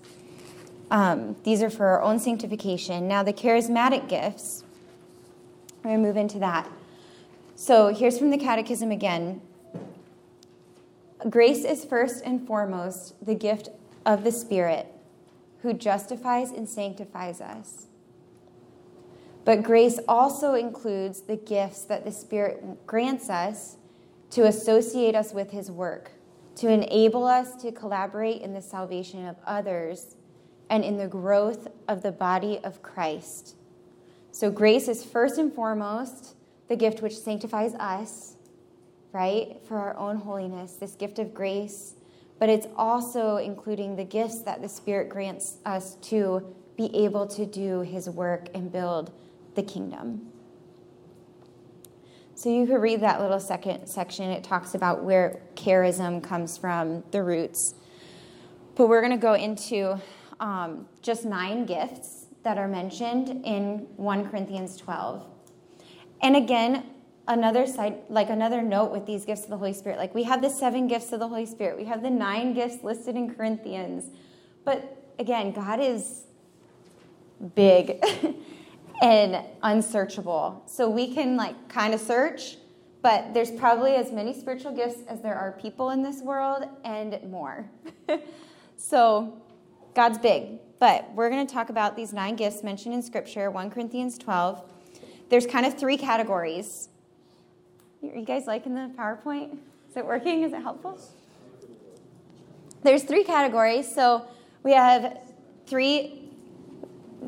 Um, 0.89 1.36
these 1.43 1.62
are 1.62 1.69
for 1.69 1.86
our 1.86 2.02
own 2.02 2.17
sanctification. 2.17 3.08
Now, 3.08 3.21
the 3.21 3.34
charismatic 3.34 4.10
gifts, 4.10 4.63
we're 5.84 5.91
going 5.91 6.02
to 6.02 6.08
move 6.08 6.17
into 6.17 6.39
that. 6.39 6.67
So, 7.56 7.93
here's 7.93 8.17
from 8.17 8.32
the 8.32 8.38
Catechism 8.39 8.89
again 8.89 9.41
Grace 11.30 11.63
is 11.63 11.86
first 11.86 12.23
and 12.26 12.47
foremost 12.47 13.13
the 13.23 13.36
gift 13.36 13.69
of 14.08 14.23
the 14.23 14.32
Spirit 14.32 14.88
who 15.62 15.71
justifies 15.71 16.49
and 16.49 16.67
sanctifies 16.67 17.39
us. 17.39 17.86
But 19.45 19.63
grace 19.63 19.99
also 20.08 20.53
includes 20.53 21.21
the 21.21 21.36
gifts 21.36 21.84
that 21.86 22.06
the 22.06 22.12
Spirit 22.12 22.86
grants 22.88 23.29
us 23.29 23.77
to 24.32 24.45
associate 24.45 25.15
us 25.15 25.34
with 25.34 25.51
His 25.51 25.69
work, 25.69 26.12
to 26.56 26.69
enable 26.69 27.25
us 27.25 27.56
to 27.62 27.71
collaborate 27.71 28.41
in 28.41 28.53
the 28.53 28.62
salvation 28.62 29.27
of 29.27 29.36
others 29.45 30.15
and 30.69 30.84
in 30.84 30.97
the 30.97 31.08
growth 31.08 31.67
of 31.88 32.01
the 32.01 32.12
body 32.12 32.60
of 32.63 32.82
Christ. 32.82 33.56
So, 34.32 34.49
grace 34.49 34.88
is 34.88 35.03
first 35.03 35.38
and 35.38 35.53
foremost 35.53 36.36
the 36.69 36.75
gift 36.77 37.01
which 37.01 37.17
sanctifies 37.17 37.75
us, 37.75 38.38
right, 39.12 39.58
for 39.67 39.77
our 39.77 39.95
own 39.97 40.15
holiness, 40.15 40.75
this 40.75 40.95
gift 40.95 41.19
of 41.19 41.34
grace, 41.34 41.95
but 42.39 42.49
it's 42.49 42.67
also 42.77 43.38
including 43.38 43.95
the 43.95 44.06
gifts 44.06 44.41
that 44.43 44.62
the 44.62 44.69
Spirit 44.69 45.10
grants 45.10 45.58
us 45.65 45.95
to 45.95 46.56
be 46.77 46.95
able 46.95 47.27
to 47.27 47.45
do 47.45 47.82
His 47.82 48.10
work 48.10 48.47
and 48.56 48.71
build 48.71 49.12
the 49.55 49.63
kingdom. 49.63 50.29
So 52.35 52.49
you 52.49 52.65
could 52.65 52.81
read 52.81 53.01
that 53.01 53.21
little 53.21 53.39
second 53.39 53.87
section. 53.87 54.29
It 54.29 54.43
talks 54.43 54.73
about 54.73 55.03
where 55.03 55.41
charism 55.55 56.21
comes 56.23 56.57
from, 56.57 57.03
the 57.11 57.23
roots. 57.23 57.75
But 58.75 58.89
we're 58.89 59.01
going 59.01 59.13
to 59.13 59.21
go 59.21 59.35
into 59.35 60.01
um, 60.39 60.87
just 61.01 61.25
nine 61.25 61.65
gifts 61.65 62.25
that 62.43 62.57
are 62.57 62.67
mentioned 62.67 63.45
in 63.45 63.87
1 63.97 64.29
Corinthians 64.29 64.77
12. 64.77 65.25
And 66.21 66.35
again, 66.35 66.83
another 67.27 67.67
side, 67.67 67.99
like 68.09 68.29
another 68.29 68.61
note 68.61 68.91
with 68.91 69.05
these 69.05 69.25
gifts 69.25 69.43
of 69.43 69.49
the 69.49 69.57
Holy 69.57 69.73
Spirit, 69.73 69.97
like 69.97 70.13
we 70.13 70.23
have 70.23 70.41
the 70.41 70.49
seven 70.49 70.87
gifts 70.87 71.11
of 71.13 71.19
the 71.19 71.27
Holy 71.27 71.45
Spirit, 71.45 71.77
we 71.77 71.85
have 71.85 72.01
the 72.01 72.09
nine 72.09 72.53
gifts 72.53 72.83
listed 72.83 73.15
in 73.15 73.33
Corinthians. 73.33 74.05
But 74.65 75.13
again, 75.19 75.51
God 75.51 75.79
is 75.79 76.23
big 77.55 78.03
and 79.01 79.45
unsearchable. 79.62 80.63
So 80.65 80.89
we 80.89 81.13
can 81.13 81.36
like 81.36 81.69
kind 81.69 81.93
of 81.93 81.99
search, 81.99 82.58
but 83.01 83.34
there's 83.34 83.51
probably 83.51 83.95
as 83.95 84.12
many 84.12 84.34
spiritual 84.34 84.73
gifts 84.73 85.01
as 85.08 85.21
there 85.21 85.36
are 85.36 85.51
people 85.53 85.89
in 85.89 86.03
this 86.03 86.21
world 86.21 86.65
and 86.84 87.19
more. 87.29 87.69
so 88.77 89.41
God's 89.93 90.17
big. 90.17 90.60
But 90.79 91.13
we're 91.13 91.29
going 91.29 91.45
to 91.45 91.53
talk 91.53 91.69
about 91.69 91.95
these 91.95 92.13
nine 92.13 92.36
gifts 92.36 92.63
mentioned 92.63 92.93
in 92.93 93.01
Scripture, 93.01 93.49
1 93.49 93.69
Corinthians 93.69 94.17
12. 94.17 94.62
There's 95.29 95.45
kind 95.45 95.65
of 95.65 95.77
three 95.77 95.97
categories. 95.97 96.89
Are 98.03 98.17
you 98.17 98.25
guys 98.25 98.47
liking 98.47 98.75
the 98.75 98.91
PowerPoint? 98.97 99.58
Is 99.89 99.97
it 99.97 100.06
working? 100.06 100.43
Is 100.43 100.53
it 100.53 100.62
helpful? 100.62 100.99
There's 102.84 103.03
three 103.03 103.23
categories. 103.23 103.93
So 103.93 104.27
we 104.63 104.73
have 104.73 105.19
three 105.65 106.22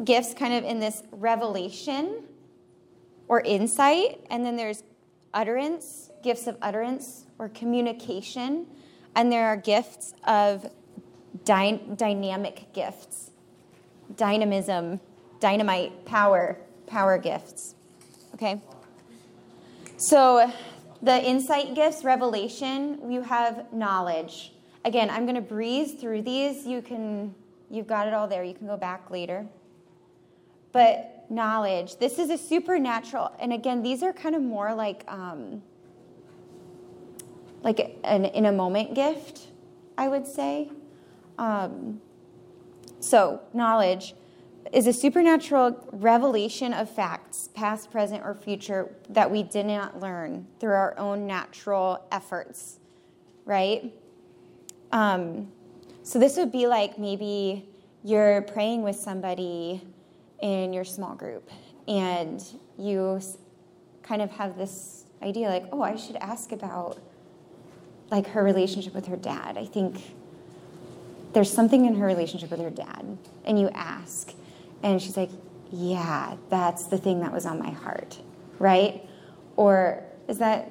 gifts 0.03 0.33
kind 0.33 0.53
of 0.53 0.63
in 0.63 0.79
this 0.79 1.03
revelation 1.11 2.23
or 3.27 3.41
insight, 3.41 4.25
and 4.29 4.45
then 4.45 4.55
there's 4.55 4.83
utterance, 5.33 6.11
gifts 6.23 6.47
of 6.47 6.57
utterance 6.61 7.25
or 7.39 7.49
communication, 7.49 8.67
and 9.15 9.31
there 9.31 9.47
are 9.47 9.57
gifts 9.57 10.13
of 10.25 10.69
dy- 11.43 11.81
dynamic 11.95 12.73
gifts, 12.73 13.31
dynamism, 14.15 14.99
dynamite, 15.39 16.05
power, 16.05 16.57
power 16.87 17.17
gifts. 17.17 17.75
Okay? 18.33 18.61
So, 19.97 20.51
the 21.01 21.23
insight 21.23 21.75
gifts, 21.75 22.03
revelation, 22.03 23.11
you 23.11 23.21
have 23.21 23.71
knowledge. 23.71 24.53
Again, 24.83 25.09
I'm 25.09 25.23
going 25.25 25.35
to 25.35 25.41
breeze 25.41 25.93
through 25.93 26.23
these. 26.23 26.65
You 26.65 26.81
can 26.81 27.33
You've 27.69 27.87
got 27.87 28.07
it 28.07 28.13
all 28.13 28.27
there. 28.27 28.43
You 28.43 28.53
can 28.53 28.67
go 28.67 28.77
back 28.77 29.09
later. 29.09 29.45
But 30.75 31.23
knowledge, 31.29 31.99
this 31.99 32.19
is 32.19 32.29
a 32.29 32.37
supernatural. 32.37 33.31
And 33.39 33.53
again, 33.53 33.81
these 33.81 34.03
are 34.03 34.11
kind 34.11 34.35
of 34.35 34.41
more 34.41 34.75
like 34.75 35.05
um, 35.07 35.63
like 37.63 37.97
an 38.03 38.25
in 38.25 38.45
a 38.45 38.51
moment 38.51 38.93
gift, 38.93 39.47
I 39.97 40.09
would 40.09 40.27
say. 40.27 40.69
Um, 41.37 42.01
so 42.99 43.39
knowledge 43.53 44.15
is 44.73 44.85
a 44.85 44.91
supernatural 44.91 45.79
revelation 45.93 46.73
of 46.73 46.89
facts, 46.89 47.47
past, 47.53 47.89
present, 47.89 48.25
or 48.25 48.33
future, 48.33 48.93
that 49.07 49.31
we 49.31 49.43
did 49.43 49.67
not 49.67 50.01
learn 50.01 50.45
through 50.59 50.73
our 50.73 50.99
own 50.99 51.25
natural 51.25 52.05
efforts, 52.11 52.79
right? 53.45 53.93
Um, 54.91 55.53
so 56.03 56.19
this 56.19 56.35
would 56.35 56.51
be 56.51 56.67
like 56.67 56.99
maybe 56.99 57.69
you're 58.03 58.41
praying 58.41 58.83
with 58.83 58.97
somebody 58.97 59.81
in 60.45 60.73
your 60.73 60.83
small 60.83 61.15
group, 61.15 61.49
and 61.87 62.43
you 62.77 63.19
kind 64.03 64.21
of 64.21 64.29
have 64.29 64.55
this 64.55 65.05
idea 65.23 65.49
like, 65.49 65.65
oh, 65.71 65.81
I 65.81 65.95
should 65.95 66.17
ask 66.17 66.51
about 66.51 66.99
like 68.11 68.27
her 68.27 68.43
relationship 68.43 68.93
with 68.93 69.07
her 69.07 69.15
dad. 69.15 69.57
I 69.57 69.65
think 69.65 70.13
there's 71.33 71.51
something 71.51 71.85
in 71.85 71.95
her 71.95 72.05
relationship 72.05 72.51
with 72.51 72.59
her 72.59 72.69
dad, 72.69 73.17
and 73.43 73.59
you 73.59 73.69
ask 73.69 74.33
and 74.83 75.01
she's 75.01 75.17
like, 75.17 75.31
Yeah, 75.71 76.35
that's 76.49 76.85
the 76.85 76.97
thing 76.99 77.21
that 77.21 77.33
was 77.33 77.47
on 77.47 77.57
my 77.57 77.71
heart, 77.71 78.19
right? 78.59 79.01
Or 79.55 80.03
is 80.27 80.37
that 80.37 80.69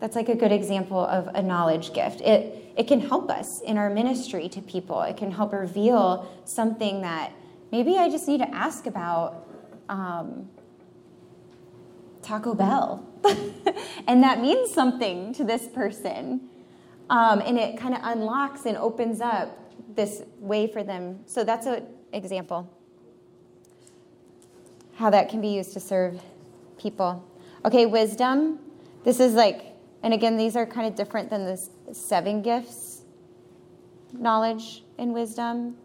that's 0.00 0.16
like 0.16 0.28
a 0.28 0.34
good 0.34 0.50
example 0.50 0.98
of 0.98 1.28
a 1.36 1.42
knowledge 1.42 1.92
gift. 1.92 2.20
It 2.22 2.72
it 2.76 2.88
can 2.88 2.98
help 2.98 3.30
us 3.30 3.60
in 3.60 3.78
our 3.78 3.90
ministry 3.90 4.48
to 4.48 4.60
people. 4.60 5.02
It 5.02 5.16
can 5.16 5.30
help 5.30 5.52
reveal 5.52 6.28
something 6.44 7.02
that 7.02 7.32
maybe 7.72 7.98
I 7.98 8.08
just 8.10 8.28
need 8.28 8.38
to 8.38 8.54
ask 8.54 8.86
about 8.86 9.46
um, 9.88 10.48
Taco 12.22 12.54
Bell, 12.54 13.06
and 14.06 14.22
that 14.22 14.40
means 14.40 14.72
something 14.72 15.32
to 15.34 15.44
this 15.44 15.66
person, 15.68 16.48
um, 17.10 17.40
and 17.40 17.58
it 17.58 17.78
kind 17.78 17.94
of 17.94 18.00
unlocks 18.02 18.66
and 18.66 18.76
opens 18.76 19.20
up 19.20 19.56
this 19.94 20.22
way 20.38 20.70
for 20.70 20.82
them. 20.82 21.20
So 21.26 21.44
that's 21.44 21.66
an 21.66 21.86
example 22.12 22.70
how 24.98 25.10
that 25.10 25.28
can 25.28 25.40
be 25.40 25.48
used 25.48 25.72
to 25.72 25.80
serve 25.80 26.20
people. 26.76 27.24
Okay, 27.64 27.86
wisdom. 27.86 28.58
This 29.04 29.20
is 29.20 29.34
like, 29.34 29.76
and 30.02 30.12
again, 30.12 30.36
these 30.36 30.56
are 30.56 30.66
kind 30.66 30.88
of 30.88 30.96
different 30.96 31.30
than 31.30 31.44
the 31.44 31.56
seven 31.92 32.42
gifts 32.42 33.02
knowledge 34.12 34.82
and 34.98 35.12
wisdom. 35.12 35.76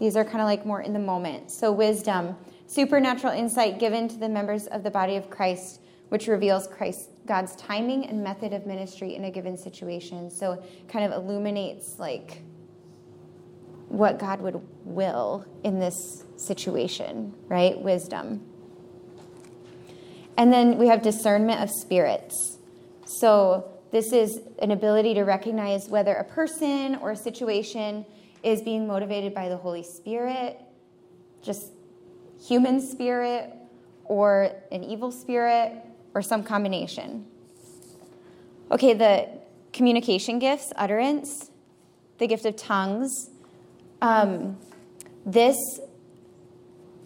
These 0.00 0.16
are 0.16 0.24
kind 0.24 0.40
of 0.40 0.46
like 0.46 0.64
more 0.64 0.80
in 0.80 0.94
the 0.94 0.98
moment. 0.98 1.50
So, 1.50 1.70
wisdom, 1.70 2.34
supernatural 2.66 3.34
insight 3.34 3.78
given 3.78 4.08
to 4.08 4.16
the 4.16 4.30
members 4.30 4.66
of 4.66 4.82
the 4.82 4.90
body 4.90 5.16
of 5.16 5.28
Christ, 5.28 5.82
which 6.08 6.26
reveals 6.26 6.66
Christ, 6.66 7.10
God's 7.26 7.54
timing 7.56 8.06
and 8.06 8.24
method 8.24 8.54
of 8.54 8.66
ministry 8.66 9.14
in 9.14 9.24
a 9.24 9.30
given 9.30 9.58
situation. 9.58 10.30
So, 10.30 10.64
kind 10.88 11.04
of 11.04 11.12
illuminates 11.12 11.98
like 11.98 12.42
what 13.88 14.18
God 14.18 14.40
would 14.40 14.66
will 14.84 15.44
in 15.64 15.78
this 15.78 16.24
situation, 16.36 17.34
right? 17.48 17.78
Wisdom. 17.78 18.46
And 20.38 20.50
then 20.50 20.78
we 20.78 20.88
have 20.88 21.02
discernment 21.02 21.60
of 21.60 21.68
spirits. 21.68 22.56
So, 23.04 23.70
this 23.90 24.14
is 24.14 24.40
an 24.62 24.70
ability 24.70 25.12
to 25.14 25.24
recognize 25.24 25.88
whether 25.88 26.14
a 26.14 26.24
person 26.24 26.94
or 27.02 27.10
a 27.10 27.16
situation 27.16 28.06
is 28.42 28.62
being 28.62 28.86
motivated 28.86 29.34
by 29.34 29.48
the 29.48 29.56
Holy 29.56 29.82
Spirit, 29.82 30.60
just 31.42 31.72
human 32.46 32.80
spirit, 32.80 33.52
or 34.04 34.52
an 34.72 34.82
evil 34.82 35.12
spirit, 35.12 35.72
or 36.14 36.22
some 36.22 36.42
combination. 36.42 37.26
Okay, 38.70 38.94
the 38.94 39.28
communication 39.72 40.38
gifts, 40.38 40.72
utterance, 40.76 41.50
the 42.18 42.26
gift 42.26 42.44
of 42.44 42.56
tongues. 42.56 43.30
Um, 44.02 44.58
this 45.26 45.80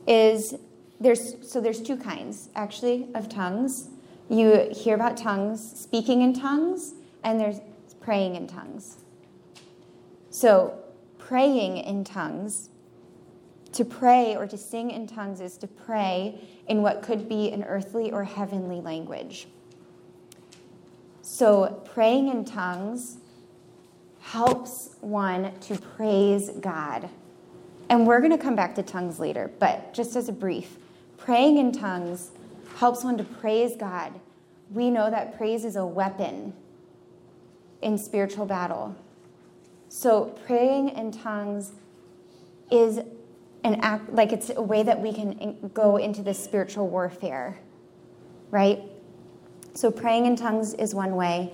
is 0.06 0.54
there's 1.00 1.50
so 1.50 1.60
there's 1.60 1.82
two 1.82 1.96
kinds 1.96 2.50
actually 2.54 3.08
of 3.14 3.28
tongues. 3.28 3.88
You 4.28 4.70
hear 4.72 4.94
about 4.94 5.16
tongues, 5.16 5.78
speaking 5.78 6.22
in 6.22 6.32
tongues, 6.32 6.94
and 7.22 7.38
there's 7.38 7.60
praying 8.00 8.36
in 8.36 8.46
tongues. 8.46 8.98
So, 10.30 10.83
praying 11.26 11.78
in 11.78 12.04
tongues, 12.04 12.70
to 13.72 13.84
pray 13.84 14.36
or 14.36 14.46
to 14.46 14.56
sing 14.56 14.90
in 14.90 15.06
tongues 15.06 15.40
is 15.40 15.56
to 15.58 15.66
pray 15.66 16.40
in 16.68 16.82
what 16.82 17.02
could 17.02 17.28
be 17.28 17.50
an 17.50 17.64
earthly 17.64 18.12
or 18.12 18.24
heavenly 18.24 18.80
language. 18.80 19.48
So, 21.22 21.82
praying 21.84 22.28
in 22.28 22.44
tongues 22.44 23.16
helps 24.20 24.96
one 25.00 25.58
to 25.60 25.76
praise 25.76 26.50
God. 26.60 27.08
And 27.88 28.06
we're 28.06 28.20
going 28.20 28.30
to 28.30 28.38
come 28.38 28.54
back 28.54 28.74
to 28.76 28.82
tongues 28.82 29.18
later, 29.18 29.50
but 29.58 29.92
just 29.92 30.16
as 30.16 30.28
a 30.28 30.32
brief, 30.32 30.78
Praying 31.24 31.56
in 31.56 31.72
tongues 31.72 32.32
helps 32.76 33.02
one 33.02 33.16
to 33.16 33.24
praise 33.24 33.76
God. 33.76 34.12
We 34.70 34.90
know 34.90 35.10
that 35.10 35.38
praise 35.38 35.64
is 35.64 35.74
a 35.74 35.86
weapon 35.86 36.52
in 37.80 37.96
spiritual 37.96 38.44
battle. 38.44 38.94
So 39.96 40.24
praying 40.44 40.88
in 40.88 41.12
tongues 41.12 41.70
is 42.68 42.98
an 43.62 43.76
act 43.80 44.12
like 44.12 44.32
it's 44.32 44.50
a 44.50 44.60
way 44.60 44.82
that 44.82 45.00
we 45.00 45.12
can 45.12 45.70
go 45.72 45.98
into 45.98 46.20
this 46.20 46.36
spiritual 46.42 46.88
warfare, 46.88 47.60
right? 48.50 48.80
So 49.74 49.92
praying 49.92 50.26
in 50.26 50.34
tongues 50.34 50.74
is 50.74 50.96
one 50.96 51.14
way. 51.14 51.52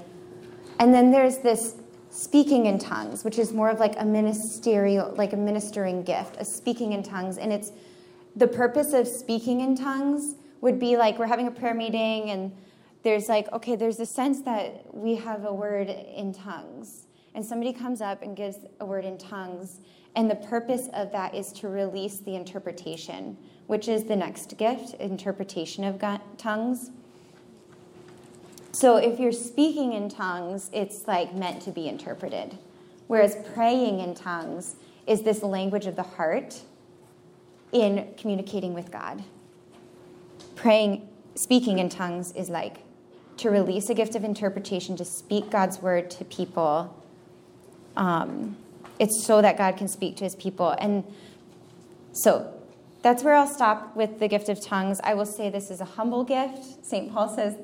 And 0.79 0.95
then 0.95 1.11
there's 1.11 1.37
this 1.39 1.77
speaking 2.09 2.65
in 2.65 2.79
tongues, 2.79 3.25
which 3.25 3.39
is 3.39 3.53
more 3.53 3.69
of 3.69 3.79
like 3.79 3.95
a 3.99 4.07
ministerial, 4.07 5.15
like 5.17 5.35
a 5.35 5.37
ministering 5.37 6.03
gift, 6.03 6.39
a 6.39 6.45
speaking 6.47 6.95
in 6.95 7.03
tongues. 7.03 7.37
And 7.37 7.53
it's 7.53 7.73
the 8.35 8.49
purpose 8.49 8.95
of 8.95 9.07
speaking 9.07 9.61
in 9.61 9.77
tongues 9.77 10.37
would 10.63 10.79
be 10.79 10.97
like 10.97 11.19
we're 11.19 11.27
having 11.27 11.47
a 11.47 11.53
prayer 11.53 11.75
meeting 11.75 12.31
and 12.31 12.57
there's 13.03 13.29
like, 13.29 13.53
okay, 13.53 13.77
there's 13.77 14.01
a 14.01 14.07
sense 14.07 14.41
that 14.43 14.95
we 14.95 15.17
have 15.17 15.45
a 15.45 15.53
word 15.53 15.91
in 15.91 16.33
tongues. 16.33 17.07
And 17.35 17.45
somebody 17.45 17.73
comes 17.73 18.01
up 18.01 18.23
and 18.23 18.37
gives 18.37 18.59
a 18.81 18.87
word 18.87 19.05
in 19.05 19.17
tongues. 19.19 19.81
And 20.17 20.31
the 20.31 20.35
purpose 20.37 20.89
of 20.93 21.13
that 21.13 21.35
is 21.35 21.53
to 21.55 21.69
release 21.69 22.19
the 22.19 22.35
interpretation, 22.35 23.37
which 23.69 23.89
is 23.89 24.05
the 24.05 24.17
next 24.17 24.59
gift 24.59 24.95
interpretation 24.95 25.85
of 25.85 26.03
tongues. 26.37 26.91
So 28.73 28.97
if 28.97 29.21
you're 29.21 29.33
speaking 29.33 29.93
in 29.93 30.09
tongues, 30.09 30.71
it's 30.73 31.07
like 31.07 31.35
meant 31.35 31.63
to 31.63 31.71
be 31.71 31.89
interpreted. 31.89 32.59
Whereas 33.07 33.37
praying 33.55 34.01
in 34.01 34.15
tongues 34.15 34.77
is 35.07 35.23
this 35.23 35.43
language 35.43 35.87
of 35.87 35.97
the 35.97 36.03
heart 36.03 36.61
in 37.73 38.15
communicating 38.17 38.75
with 38.75 38.91
God. 38.91 39.23
Praying, 40.55 41.09
speaking 41.35 41.79
in 41.79 41.89
tongues 41.89 42.33
is 42.33 42.49
like 42.49 42.79
to 43.39 43.51
release 43.51 43.89
a 43.91 43.95
gift 43.95 44.15
of 44.15 44.23
interpretation, 44.23 44.97
to 44.97 45.05
speak 45.05 45.51
God's 45.51 45.81
word 45.81 46.11
to 46.13 46.25
people. 46.25 46.97
Um, 48.01 48.57
it's 48.99 49.25
so 49.25 49.41
that 49.43 49.57
God 49.57 49.77
can 49.77 49.89
speak 49.89 50.17
to 50.17 50.25
his 50.25 50.35
people. 50.35 50.71
And 50.71 51.05
so 52.13 52.53
that's 53.03 53.23
where 53.23 53.35
I'll 53.35 53.47
stop 53.47 53.95
with 53.95 54.19
the 54.19 54.27
gift 54.27 54.49
of 54.49 54.61
tongues. 54.61 55.01
I 55.05 55.15
will 55.15 55.27
say 55.27 55.51
this 55.51 55.71
is 55.71 55.81
a 55.81 55.85
humble 55.85 56.25
gift. 56.25 56.85
St. 56.85 57.13
Paul 57.13 57.29
says, 57.35 57.57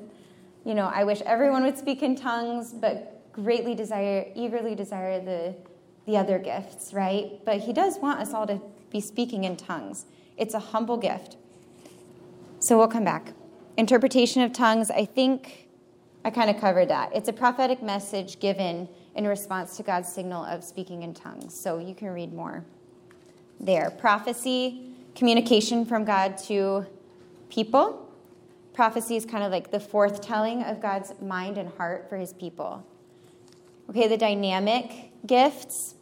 you 0.63 0.75
know, 0.75 0.85
I 0.93 1.03
wish 1.03 1.21
everyone 1.21 1.63
would 1.63 1.77
speak 1.77 2.03
in 2.03 2.15
tongues, 2.15 2.73
but 2.73 3.31
greatly 3.33 3.73
desire, 3.73 4.27
eagerly 4.35 4.75
desire 4.75 5.19
the, 5.19 5.55
the 6.05 6.17
other 6.17 6.37
gifts, 6.37 6.93
right? 6.93 7.39
But 7.43 7.61
he 7.61 7.73
does 7.73 7.97
want 7.99 8.19
us 8.19 8.33
all 8.33 8.45
to 8.47 8.61
be 8.91 9.01
speaking 9.01 9.43
in 9.43 9.57
tongues. 9.57 10.05
It's 10.37 10.53
a 10.53 10.59
humble 10.59 10.97
gift. 10.97 11.35
So 12.59 12.77
we'll 12.77 12.87
come 12.87 13.03
back. 13.03 13.33
Interpretation 13.75 14.43
of 14.43 14.53
tongues, 14.53 14.91
I 14.91 15.05
think 15.05 15.67
I 16.23 16.29
kind 16.29 16.49
of 16.49 16.59
covered 16.59 16.89
that. 16.89 17.15
It's 17.15 17.29
a 17.29 17.33
prophetic 17.33 17.81
message 17.81 18.39
given 18.39 18.89
in 19.17 19.27
response 19.27 19.75
to 19.77 19.83
God's 19.83 20.07
signal 20.07 20.45
of 20.45 20.63
speaking 20.63 21.01
in 21.01 21.13
tongues. 21.13 21.59
So 21.59 21.79
you 21.79 21.95
can 21.95 22.09
read 22.09 22.31
more 22.31 22.63
there. 23.59 23.89
Prophecy, 23.89 24.91
communication 25.15 25.85
from 25.85 26.05
God 26.05 26.37
to 26.45 26.85
people. 27.49 28.13
Prophecy 28.73 29.15
is 29.15 29.25
kind 29.25 29.43
of 29.43 29.51
like 29.51 29.71
the 29.71 29.79
forthtelling 29.79 30.69
of 30.69 30.79
God's 30.79 31.19
mind 31.19 31.57
and 31.57 31.67
heart 31.73 32.07
for 32.07 32.15
his 32.15 32.31
people. 32.31 32.85
Okay, 33.89 34.07
the 34.07 34.17
dynamic 34.17 35.11
gifts. 35.25 35.95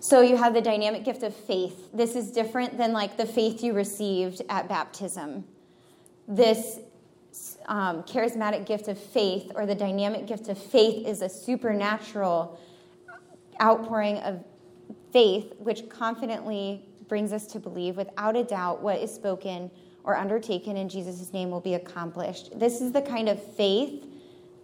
So 0.00 0.20
you 0.20 0.36
have 0.36 0.52
the 0.52 0.60
dynamic 0.60 1.04
gift 1.04 1.22
of 1.22 1.34
faith. 1.34 1.88
This 1.94 2.14
is 2.14 2.30
different 2.30 2.76
than 2.76 2.92
like 2.92 3.16
the 3.16 3.26
faith 3.26 3.64
you 3.64 3.72
received 3.72 4.42
at 4.50 4.68
baptism. 4.68 5.44
This 6.26 6.80
um, 7.68 8.02
charismatic 8.04 8.66
gift 8.66 8.88
of 8.88 8.98
faith 8.98 9.52
or 9.54 9.66
the 9.66 9.74
dynamic 9.74 10.26
gift 10.26 10.48
of 10.48 10.58
faith 10.58 11.06
is 11.06 11.22
a 11.22 11.28
supernatural 11.28 12.58
outpouring 13.62 14.16
of 14.18 14.42
faith, 15.12 15.52
which 15.58 15.88
confidently 15.88 16.84
brings 17.08 17.32
us 17.32 17.46
to 17.46 17.60
believe 17.60 17.96
without 17.96 18.36
a 18.36 18.44
doubt 18.44 18.82
what 18.82 18.98
is 18.98 19.14
spoken 19.14 19.70
or 20.04 20.16
undertaken 20.16 20.76
in 20.76 20.88
Jesus' 20.88 21.32
name 21.32 21.50
will 21.50 21.60
be 21.60 21.74
accomplished. 21.74 22.58
This 22.58 22.80
is 22.80 22.92
the 22.92 23.02
kind 23.02 23.28
of 23.28 23.42
faith 23.54 24.06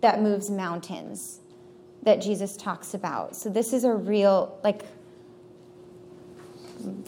that 0.01 0.23
moves 0.23 0.51
mountains 0.51 1.41
that 2.03 2.21
Jesus 2.21 2.57
talks 2.57 2.95
about. 2.95 3.37
So 3.37 3.51
this 3.51 3.73
is 3.73 3.85
a 3.85 3.93
real, 3.93 4.59
like, 4.63 4.83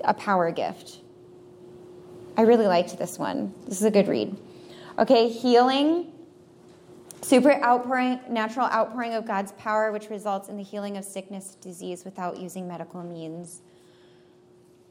a 0.05 0.15
power 0.15 0.51
gift. 0.51 1.01
I 2.37 2.43
really 2.43 2.67
liked 2.67 2.99
this 2.99 3.19
one. 3.19 3.55
This 3.67 3.79
is 3.79 3.85
a 3.85 3.91
good 3.91 4.09
read. 4.09 4.37
Okay, 4.99 5.29
healing, 5.29 6.11
super 7.21 7.53
outpouring, 7.63 8.21
natural 8.31 8.67
outpouring 8.67 9.13
of 9.13 9.27
God's 9.27 9.53
power, 9.53 9.93
which 9.93 10.09
results 10.09 10.49
in 10.49 10.57
the 10.57 10.63
healing 10.63 10.97
of 10.97 11.05
sickness, 11.05 11.55
disease 11.57 12.05
without 12.05 12.39
using 12.39 12.67
medical 12.67 13.03
means. 13.03 13.61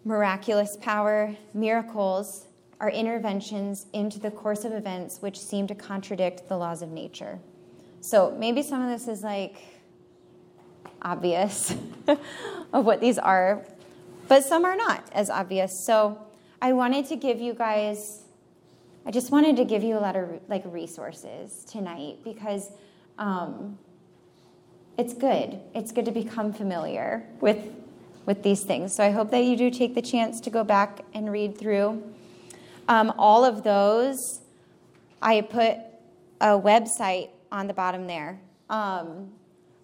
Miraculous 0.03 0.77
power, 0.77 1.35
miracles 1.55 2.45
are 2.79 2.91
interventions 2.91 3.87
into 3.93 4.19
the 4.19 4.29
course 4.29 4.63
of 4.63 4.73
events 4.73 5.21
which 5.21 5.39
seem 5.39 5.65
to 5.65 5.73
contradict 5.73 6.47
the 6.49 6.57
laws 6.57 6.83
of 6.83 6.89
nature. 6.89 7.39
So 8.01 8.35
maybe 8.37 8.61
some 8.61 8.83
of 8.83 8.89
this 8.89 9.07
is 9.07 9.23
like 9.23 9.57
obvious 11.01 11.75
of 12.73 12.85
what 12.85 13.01
these 13.01 13.17
are, 13.17 13.65
but 14.27 14.43
some 14.43 14.65
are 14.65 14.75
not 14.75 15.09
as 15.13 15.31
obvious. 15.31 15.79
So 15.79 16.19
I 16.61 16.73
wanted 16.73 17.07
to 17.07 17.15
give 17.15 17.39
you 17.39 17.55
guys, 17.55 18.24
I 19.05 19.11
just 19.11 19.31
wanted 19.31 19.55
to 19.57 19.65
give 19.65 19.83
you 19.83 19.97
a 19.97 19.99
lot 19.99 20.15
of 20.15 20.41
like 20.47 20.63
resources 20.65 21.63
tonight 21.65 22.17
because 22.23 22.71
um, 23.19 23.77
it's 24.97 25.13
good. 25.13 25.59
It's 25.75 25.91
good 25.91 26.05
to 26.05 26.11
become 26.11 26.51
familiar 26.51 27.25
with 27.39 27.59
with 28.25 28.41
these 28.41 28.63
things. 28.63 28.95
So 28.95 29.03
I 29.03 29.11
hope 29.11 29.29
that 29.31 29.43
you 29.43 29.55
do 29.55 29.69
take 29.69 29.93
the 29.93 30.01
chance 30.01 30.41
to 30.41 30.49
go 30.49 30.63
back 30.63 31.01
and 31.13 31.31
read 31.31 31.57
through 31.57 32.01
um, 32.87 33.13
all 33.17 33.45
of 33.45 33.63
those. 33.63 34.41
I 35.21 35.41
put 35.41 35.77
a 36.41 36.59
website 36.59 37.29
on 37.51 37.67
the 37.67 37.73
bottom 37.73 38.07
there. 38.07 38.39
Um, 38.69 39.31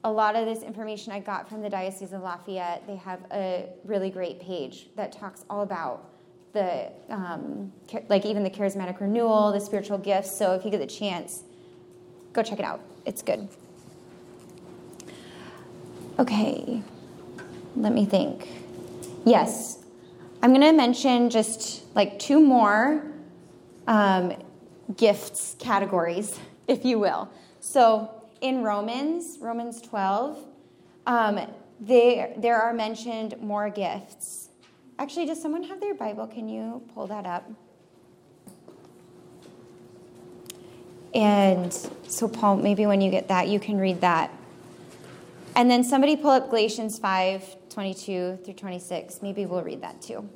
a 0.04 0.12
lot 0.12 0.36
of 0.36 0.48
this 0.48 0.64
information 0.64 1.14
I 1.14 1.20
got 1.20 1.48
from 1.48 1.62
the 1.62 1.70
Diocese 1.70 2.14
of 2.14 2.24
Lafayette. 2.24 2.88
They 2.88 2.96
have 2.96 3.20
a 3.32 3.70
really 3.86 4.10
great 4.10 4.40
page 4.40 4.90
that 4.96 5.12
talks 5.12 5.46
all 5.48 5.62
about 5.62 6.11
the, 6.54 6.92
um, 7.10 7.72
like 8.10 8.26
even 8.26 8.44
the 8.44 8.50
charismatic 8.50 9.00
renewal, 9.00 9.52
the 9.52 9.60
spiritual 9.60 9.98
gifts. 9.98 10.36
So 10.36 10.54
if 10.54 10.66
you 10.66 10.72
get 10.72 10.80
the 10.80 10.88
chance, 10.88 11.44
go 12.34 12.44
check 12.44 12.60
it 12.60 12.66
out. 12.66 12.82
It's 13.06 13.22
good. 13.22 13.48
Okay, 16.20 16.84
let 17.76 17.94
me 17.94 18.06
think. 18.06 18.48
Yes, 19.26 19.80
I'm 20.44 20.52
going 20.52 20.62
to 20.62 20.72
mention 20.72 21.30
just 21.30 21.84
like 21.96 22.20
two 22.20 22.40
more 22.40 23.04
um, 23.88 24.34
gifts 24.98 25.56
categories, 25.60 26.38
if 26.68 26.86
you 26.86 27.00
will. 27.00 27.30
So 27.60 28.10
in 28.42 28.64
Romans, 28.64 29.38
Romans 29.40 29.82
12, 29.82 30.38
um, 31.08 31.40
they, 31.80 32.34
there 32.38 32.62
are 32.62 32.74
mentioned 32.74 33.36
more 33.42 33.70
gifts. 33.70 34.50
Actually, 35.02 35.26
does 35.26 35.42
someone 35.42 35.64
have 35.64 35.82
their 35.82 35.96
Bible? 35.96 36.28
Can 36.28 36.48
you 36.48 36.84
pull 36.94 37.08
that 37.08 37.26
up? 37.26 37.50
And 41.16 41.74
so, 42.08 42.28
Paul, 42.28 42.58
maybe 42.58 42.86
when 42.86 43.02
you 43.02 43.10
get 43.10 43.28
that, 43.30 43.48
you 43.48 43.60
can 43.60 43.80
read 43.80 44.02
that. 44.02 44.32
And 45.56 45.72
then 45.72 45.84
somebody 45.84 46.16
pull 46.16 46.30
up 46.30 46.50
Galatians 46.52 47.00
5 47.00 47.56
22 47.70 48.42
through 48.46 48.54
26. 48.54 49.24
Maybe 49.24 49.48
we'll 49.48 49.64
read 49.64 49.82
that 49.82 50.04
too. 50.04 50.30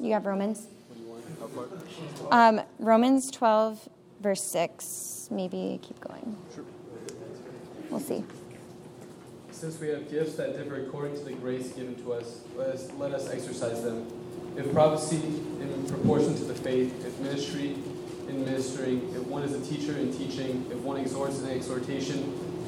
You 0.00 0.14
have 0.14 0.26
Romans? 0.26 0.66
Um, 2.32 2.62
Romans 2.80 3.30
12, 3.30 3.88
verse 4.20 4.42
6 4.42 5.28
maybe 5.30 5.78
keep 5.82 6.00
going. 6.00 6.36
We'll 7.90 8.00
see. 8.00 8.24
Since 9.58 9.80
we 9.80 9.88
have 9.88 10.08
gifts 10.08 10.36
that 10.36 10.56
differ 10.56 10.76
according 10.86 11.16
to 11.16 11.24
the 11.24 11.32
grace 11.32 11.72
given 11.72 11.96
to 12.04 12.12
us, 12.12 12.38
let 12.56 12.68
us, 12.68 12.88
let 12.96 13.10
us 13.10 13.28
exercise 13.28 13.82
them. 13.82 14.06
If 14.56 14.72
prophecy, 14.72 15.16
in 15.16 15.84
proportion 15.88 16.36
to 16.36 16.44
the 16.44 16.54
faith, 16.54 17.04
if 17.04 17.18
ministry, 17.18 17.74
in 18.28 18.44
ministering, 18.44 19.12
if 19.16 19.26
one 19.26 19.42
is 19.42 19.54
a 19.54 19.74
teacher 19.74 19.98
in 19.98 20.16
teaching, 20.16 20.64
if 20.70 20.78
one 20.78 20.96
exhorts 20.96 21.40
in 21.40 21.48
exhortation, 21.48 22.18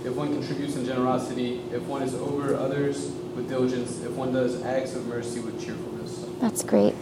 if 0.05 0.16
one 0.16 0.33
contributes 0.33 0.74
in 0.74 0.85
generosity, 0.85 1.62
if 1.70 1.81
one 1.85 2.03
is 2.03 2.12
over 2.12 2.57
others 2.57 3.12
with 3.37 3.48
diligence, 3.48 4.03
if 4.03 4.11
one 4.11 4.33
does 4.33 4.61
acts 4.64 4.96
of 4.96 5.07
mercy 5.07 5.38
with 5.38 5.64
cheerfulness. 5.64 6.24
That's 6.40 6.64
great. 6.64 6.96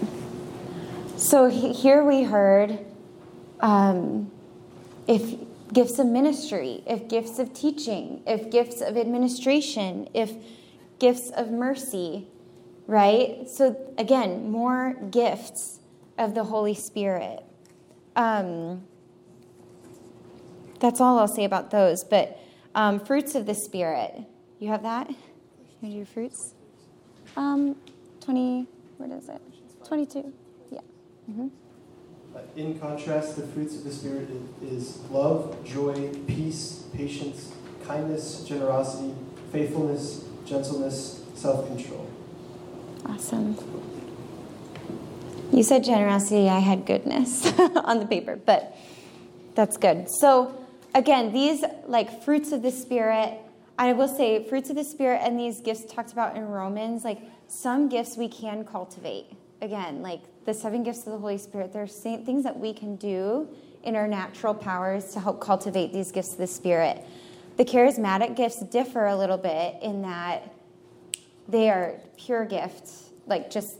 So 1.17 1.49
here 1.49 2.05
we 2.05 2.25
heard 2.25 2.79
um, 3.61 4.31
if 5.07 5.35
gifts 5.73 5.99
of 5.99 6.07
ministry, 6.07 6.83
if 6.87 7.09
gifts 7.09 7.39
of 7.39 7.53
teaching, 7.53 8.23
if 8.27 8.51
gifts 8.51 8.81
of 8.81 8.97
administration, 8.97 10.09
if 10.15 10.33
gifts 10.99 11.31
of 11.31 11.51
mercy, 11.51 12.27
right? 12.87 13.49
So, 13.49 13.77
again, 13.99 14.51
more 14.51 14.95
gifts 15.11 15.81
of 16.17 16.35
the 16.35 16.45
Holy 16.45 16.75
Spirit. 16.75 17.45
Um, 18.17 18.83
that's 20.81 21.01
all 21.01 21.19
I'll 21.19 21.29
say 21.29 21.45
about 21.45 21.71
those. 21.71 22.05
But 22.05 22.39
um, 22.75 23.01
fruits 23.01 23.35
of 23.35 23.47
the 23.47 23.55
Spirit, 23.55 24.15
you 24.59 24.69
have 24.69 24.83
that? 24.83 25.11
You 25.81 25.91
your 25.91 26.07
fruits? 26.07 26.55
Um, 27.37 27.77
20, 28.21 28.67
what 28.97 29.11
is 29.11 29.29
it? 29.29 29.41
22. 29.85 30.33
Yeah. 30.71 30.81
Mm-hmm. 31.31 31.49
Uh, 32.39 32.43
in 32.57 32.79
contrast, 32.79 33.37
the 33.37 33.47
fruits 33.49 33.75
of 33.75 33.85
the 33.85 33.91
Spirit 33.91 34.29
is 34.63 34.99
love, 35.11 35.57
joy, 35.65 36.11
peace, 36.27 36.85
patience, 36.95 37.53
kindness, 37.87 38.45
generosity, 38.45 39.15
faithfulness, 39.51 40.25
gentleness, 40.45 41.25
self 41.35 41.67
control. 41.67 42.07
Awesome. 43.07 43.57
You 45.53 45.63
said 45.63 45.83
generosity, 45.83 46.49
I 46.49 46.59
had 46.59 46.87
goodness 46.87 47.51
on 47.59 48.01
the 48.01 48.07
paper, 48.07 48.37
but 48.37 48.77
that's 49.55 49.77
good. 49.77 50.09
So, 50.21 50.55
again, 50.95 51.33
these 51.33 51.65
like 51.87 52.23
fruits 52.23 52.53
of 52.53 52.63
the 52.63 52.71
Spirit, 52.71 53.39
I 53.79 53.95
will 53.95 54.09
say 54.09 54.45
fruits 54.45 54.71
of 54.71 54.77
the 54.77 54.85
Spirit 54.85 55.23
and 55.25 55.41
these 55.41 55.61
gifts 55.61 55.93
talked 55.93 56.13
about 56.13 56.37
in 56.37 56.47
Romans, 56.47 57.03
like 57.03 57.21
some 57.49 57.89
gifts 57.89 58.17
we 58.17 58.29
can 58.29 58.65
cultivate. 58.65 59.27
Again, 59.61 60.03
like 60.03 60.21
the 60.45 60.55
seven 60.55 60.83
gifts 60.83 61.01
of 61.01 61.13
the 61.13 61.19
Holy 61.19 61.39
Spirit, 61.39 61.73
there 61.73 61.83
are 61.83 61.87
things 61.87 62.45
that 62.45 62.59
we 62.59 62.73
can 62.73 62.97
do 62.97 63.49
in 63.83 63.97
our 63.97 64.07
natural 64.07 64.55
powers 64.55 65.13
to 65.13 65.21
help 65.21 65.41
cultivate 65.41 65.93
these 65.93 66.13
gifts 66.13 66.33
of 66.33 66.39
the 66.39 66.47
Spirit. 66.47 67.05
The 67.57 67.65
charismatic 67.65 68.37
gifts 68.37 68.61
differ 68.61 69.07
a 69.07 69.17
little 69.17 69.39
bit 69.39 69.77
in 69.83 70.03
that 70.03 70.55
they 71.49 71.71
are 71.71 71.95
pure 72.17 72.45
gifts, 72.45 73.11
like 73.27 73.51
just 73.51 73.77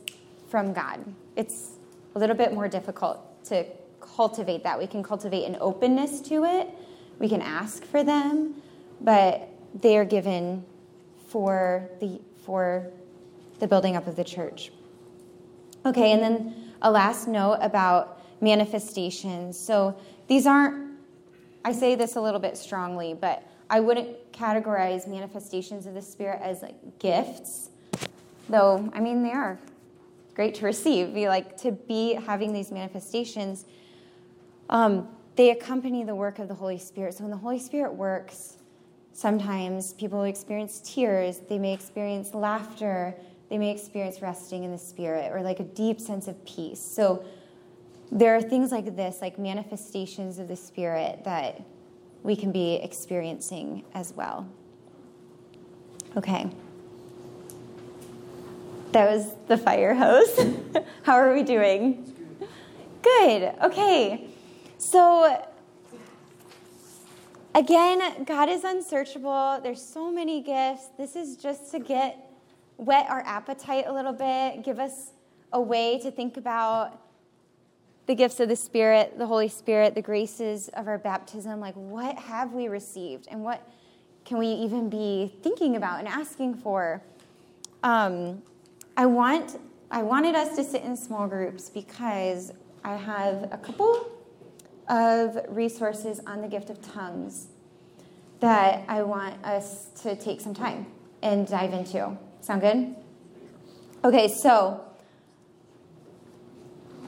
from 0.49 0.73
God. 0.73 1.05
It's 1.37 1.73
a 2.15 2.19
little 2.19 2.35
bit 2.35 2.53
more 2.53 2.67
difficult 2.67 3.45
to 3.47 3.65
cultivate 4.01 4.65
that. 4.65 4.79
We 4.79 4.87
can 4.87 5.03
cultivate 5.03 5.45
an 5.45 5.57
openness 5.61 6.21
to 6.23 6.45
it, 6.45 6.69
we 7.19 7.29
can 7.29 7.43
ask 7.43 7.85
for 7.85 8.03
them, 8.03 8.55
but 9.01 9.49
they 9.75 9.97
are 9.97 10.05
given 10.05 10.65
for 11.29 11.89
the 12.01 12.21
for 12.45 12.91
the 13.61 13.67
building 13.69 13.97
up 13.97 14.07
of 14.07 14.17
the 14.17 14.25
church. 14.25 14.73
Okay, 15.87 16.13
and 16.13 16.23
then 16.23 16.73
a 16.83 16.91
last 16.91 17.29
note 17.29 17.59
about 17.61 18.23
manifestations. 18.41 19.59
So 19.59 19.97
these 20.27 20.47
aren't, 20.47 20.99
I 21.65 21.73
say 21.73 21.95
this 21.95 22.17
a 22.17 22.21
little 22.21 22.41
bit 22.41 22.57
strongly, 22.57 23.15
but 23.15 23.43
I 23.71 23.81
wouldn't 23.81 24.33
categorize 24.33 25.07
manifestations 25.07 25.87
of 25.87 25.95
the 25.95 26.03
Spirit 26.03 26.41
as 26.43 26.63
like 26.63 26.99
gifts, 26.99 27.71
though, 28.49 28.91
I 28.95 29.01
mean, 29.01 29.23
they 29.23 29.33
are 29.33 29.59
great 30.35 30.55
to 30.55 30.65
receive. 30.65 31.11
We 31.11 31.29
like 31.29 31.57
to 31.59 31.73
be 31.73 32.15
having 32.15 32.53
these 32.53 32.71
manifestations. 32.71 33.65
Um, 34.71 35.09
they 35.37 35.51
accompany 35.51 36.05
the 36.05 36.15
work 36.15 36.39
of 36.39 36.49
the 36.49 36.55
Holy 36.55 36.79
Spirit. 36.79 37.15
So 37.15 37.25
when 37.25 37.31
the 37.31 37.37
Holy 37.37 37.59
Spirit 37.59 37.93
works, 37.93 38.57
sometimes 39.13 39.93
people 39.95 40.23
experience 40.23 40.81
tears, 40.85 41.41
they 41.49 41.59
may 41.59 41.73
experience 41.73 42.35
laughter, 42.35 43.15
they 43.49 43.59
may 43.59 43.71
experience 43.71 44.21
resting 44.21 44.65
in 44.65 44.71
the 44.71 44.79
spirit 44.79 45.33
or 45.33 45.43
like 45.43 45.61
a 45.61 45.65
deep 45.65 46.01
sense 46.01 46.29
of 46.29 46.45
peace. 46.45 46.81
So 46.81 47.25
there 48.13 48.35
are 48.37 48.43
things 48.43 48.73
like 48.73 48.97
this, 48.97 49.19
like 49.21 49.39
manifestations 49.39 50.39
of 50.39 50.49
the 50.49 50.57
spirit 50.57 51.25
that 51.25 51.63
we 52.23 52.37
can 52.37 52.53
be 52.53 52.75
experiencing 52.75 53.85
as 53.95 54.13
well. 54.13 54.47
Okay. 56.17 56.51
That 58.93 59.11
was 59.11 59.35
the 59.47 59.57
fire 59.57 59.95
hose. 59.95 60.39
How 61.03 61.15
are 61.15 61.35
we 61.35 61.43
doing? 61.43 62.15
Good. 63.03 63.55
Okay. 63.63 64.29
So 64.79 65.47
again, 67.55 68.25
God 68.25 68.49
is 68.49 68.65
unsearchable. 68.65 69.61
There's 69.63 69.83
so 69.83 70.11
many 70.11 70.41
gifts. 70.43 70.87
This 70.97 71.17
is 71.17 71.37
just 71.37 71.71
to 71.73 71.79
get 71.79 72.28
whet 72.79 73.11
our 73.11 73.21
appetite 73.27 73.85
a 73.87 73.93
little 73.93 74.13
bit, 74.13 74.65
give 74.65 74.79
us 74.79 75.13
a 75.53 75.61
way 75.61 75.99
to 75.99 76.11
think 76.11 76.37
about 76.37 76.99
the 78.07 78.15
gifts 78.15 78.41
of 78.41 78.49
the 78.49 78.57
Spirit, 78.57 79.19
the 79.19 79.27
Holy 79.27 79.49
Spirit, 79.49 79.95
the 79.95 80.03
graces 80.03 80.69
of 80.69 80.89
our 80.89 80.97
baptism. 80.97 81.61
Like, 81.61 81.75
what 81.75 82.17
have 82.17 82.55
we 82.55 82.69
received? 82.69 83.29
And 83.31 83.45
what 83.45 83.69
can 84.25 84.39
we 84.39 84.47
even 84.47 84.89
be 84.89 85.35
thinking 85.43 85.77
about 85.77 85.99
and 85.99 86.09
asking 86.09 86.55
for? 86.55 87.03
Um, 87.83 88.43
I, 88.97 89.07
want, 89.07 89.61
I 89.91 90.03
wanted 90.03 90.35
us 90.35 90.57
to 90.57 90.65
sit 90.65 90.83
in 90.83 90.97
small 90.97 91.27
groups 91.27 91.69
because 91.69 92.53
I 92.85 92.95
have 92.95 93.49
a 93.53 93.59
couple 93.59 94.11
of 94.89 95.39
resources 95.49 96.21
on 96.27 96.41
the 96.41 96.49
gift 96.49 96.71
of 96.71 96.81
tongues 96.81 97.49
that 98.41 98.85
I 98.89 99.03
want 99.03 99.45
us 99.45 99.89
to 100.03 100.17
take 100.17 100.41
some 100.41 100.55
time 100.55 100.87
and 101.23 101.47
dive 101.47 101.73
into. 101.73 102.17
Sound 102.49 102.63
good? 102.63 102.97
Okay, 104.03 104.27
so 104.27 104.83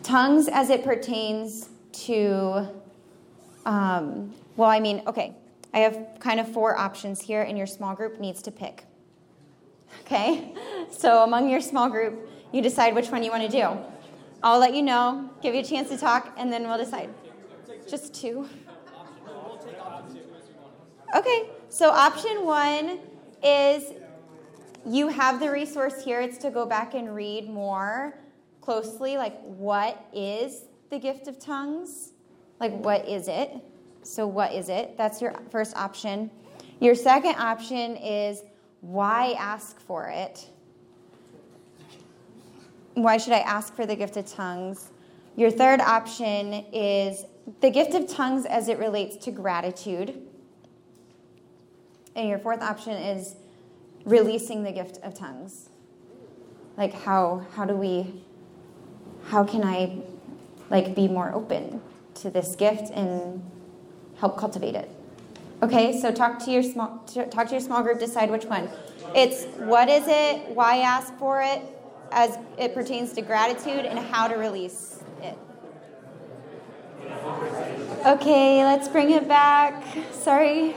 tongues 0.03 0.49
as 0.49 0.69
it 0.69 0.85
pertains 0.85 1.71
to, 1.93 2.69
um, 3.65 4.35
well, 4.59 4.69
I 4.69 4.81
mean, 4.81 5.03
okay, 5.07 5.35
I 5.73 5.79
have 5.79 6.19
kind 6.19 6.41
of 6.41 6.53
four 6.53 6.77
options 6.77 7.23
here, 7.23 7.41
and 7.41 7.57
your 7.57 7.67
small 7.67 7.95
group 7.95 8.21
needs 8.21 8.43
to 8.43 8.51
pick. 8.51 8.85
Okay? 10.03 10.53
So 10.91 11.25
among 11.25 11.49
your 11.49 11.63
small 11.63 11.89
group, 11.89 12.29
you 12.53 12.61
decide 12.61 12.95
which 12.95 13.09
one 13.09 13.23
you 13.23 13.31
want 13.31 13.43
to 13.45 13.49
do. 13.49 13.79
I'll 14.43 14.59
let 14.59 14.75
you 14.75 14.83
know, 14.83 15.31
give 15.41 15.55
you 15.55 15.63
a 15.63 15.65
chance 15.65 15.89
to 15.89 15.97
talk, 15.97 16.35
and 16.37 16.53
then 16.53 16.65
we'll 16.65 16.77
decide. 16.77 17.09
Just 17.89 18.13
two? 18.13 18.47
Okay, 21.17 21.49
so 21.71 21.89
option 21.89 22.45
one 22.45 22.99
is 23.43 23.95
you 24.87 25.09
have 25.09 25.41
the 25.41 25.51
resource 25.51 26.05
here. 26.05 26.21
It's 26.21 26.39
to 26.39 26.51
go 26.51 26.67
back 26.67 26.95
and 26.95 27.15
read 27.15 27.49
more 27.49 28.19
closely, 28.61 29.17
like 29.17 29.41
what 29.43 30.07
is 30.13 30.65
the 30.91 30.99
gift 30.99 31.29
of 31.29 31.39
tongues? 31.39 32.13
Like, 32.61 32.73
what 32.73 33.09
is 33.09 33.29
it? 33.29 33.57
So, 34.03 34.27
what 34.27 34.53
is 34.53 34.69
it? 34.69 34.97
That's 34.97 35.21
your 35.21 35.35
first 35.51 35.77
option. 35.77 36.31
Your 36.79 36.95
second 36.95 37.37
option 37.37 37.97
is 37.97 38.43
why 38.81 39.35
ask 39.39 39.81
for 39.81 40.09
it? 40.09 40.49
Why 42.95 43.17
should 43.17 43.33
I 43.33 43.41
ask 43.41 43.75
for 43.75 43.87
the 43.87 43.97
gift 43.97 44.17
of 44.17 44.27
tongues? 44.27 44.91
Your 45.37 45.51
third 45.51 45.81
option 45.81 46.67
is 46.73 47.25
the 47.61 47.71
gift 47.71 47.95
of 47.95 48.09
tongues 48.09 48.47
as 48.47 48.69
it 48.69 48.79
relates 48.79 49.17
to 49.25 49.31
gratitude. 49.31 50.21
And 52.17 52.29
your 52.29 52.39
fourth 52.39 52.61
option 52.61 52.93
is 52.93 53.37
releasing 54.11 54.65
the 54.65 54.73
gift 54.73 54.99
of 55.03 55.15
tongues. 55.15 55.71
Like 56.77 56.93
how 56.93 57.47
how 57.55 57.65
do 57.65 57.75
we 57.75 58.23
how 59.29 59.45
can 59.45 59.65
I 59.65 59.99
like 60.69 60.95
be 60.95 61.09
more 61.09 61.33
open 61.33 61.81
to 62.15 62.31
this 62.31 62.57
gift 62.57 62.91
and 62.93 63.43
help 64.17 64.37
cultivate 64.37 64.75
it? 64.75 64.91
Okay, 65.63 65.99
so 66.01 66.11
talk 66.11 66.39
to 66.45 66.51
your 66.51 66.63
small 66.63 66.99
talk 67.31 67.47
to 67.47 67.53
your 67.53 67.61
small 67.61 67.83
group. 67.83 67.99
Decide 67.99 68.31
which 68.31 68.45
one. 68.45 68.69
It's 69.15 69.45
what 69.59 69.89
is 69.89 70.05
it? 70.07 70.55
Why 70.55 70.79
ask 70.79 71.15
for 71.15 71.43
it? 71.43 71.63
As 72.13 72.39
it 72.59 72.75
pertains 72.75 73.13
to 73.13 73.23
gratitude 73.23 73.85
and 73.85 73.99
how 73.99 74.27
to 74.27 74.35
release 74.35 74.99
it. 75.23 75.39
Okay, 78.07 78.65
let's 78.65 78.89
bring 78.89 79.11
it 79.11 79.29
back. 79.29 79.85
Sorry, 80.13 80.75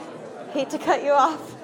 hate 0.52 0.70
to 0.70 0.78
cut 0.78 1.04
you 1.04 1.12
off. 1.12 1.56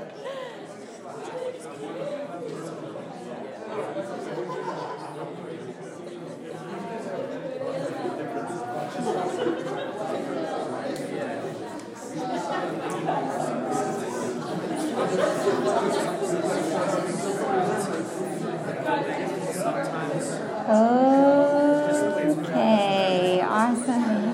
Okay, 22.29 23.41
awesome. 23.41 24.29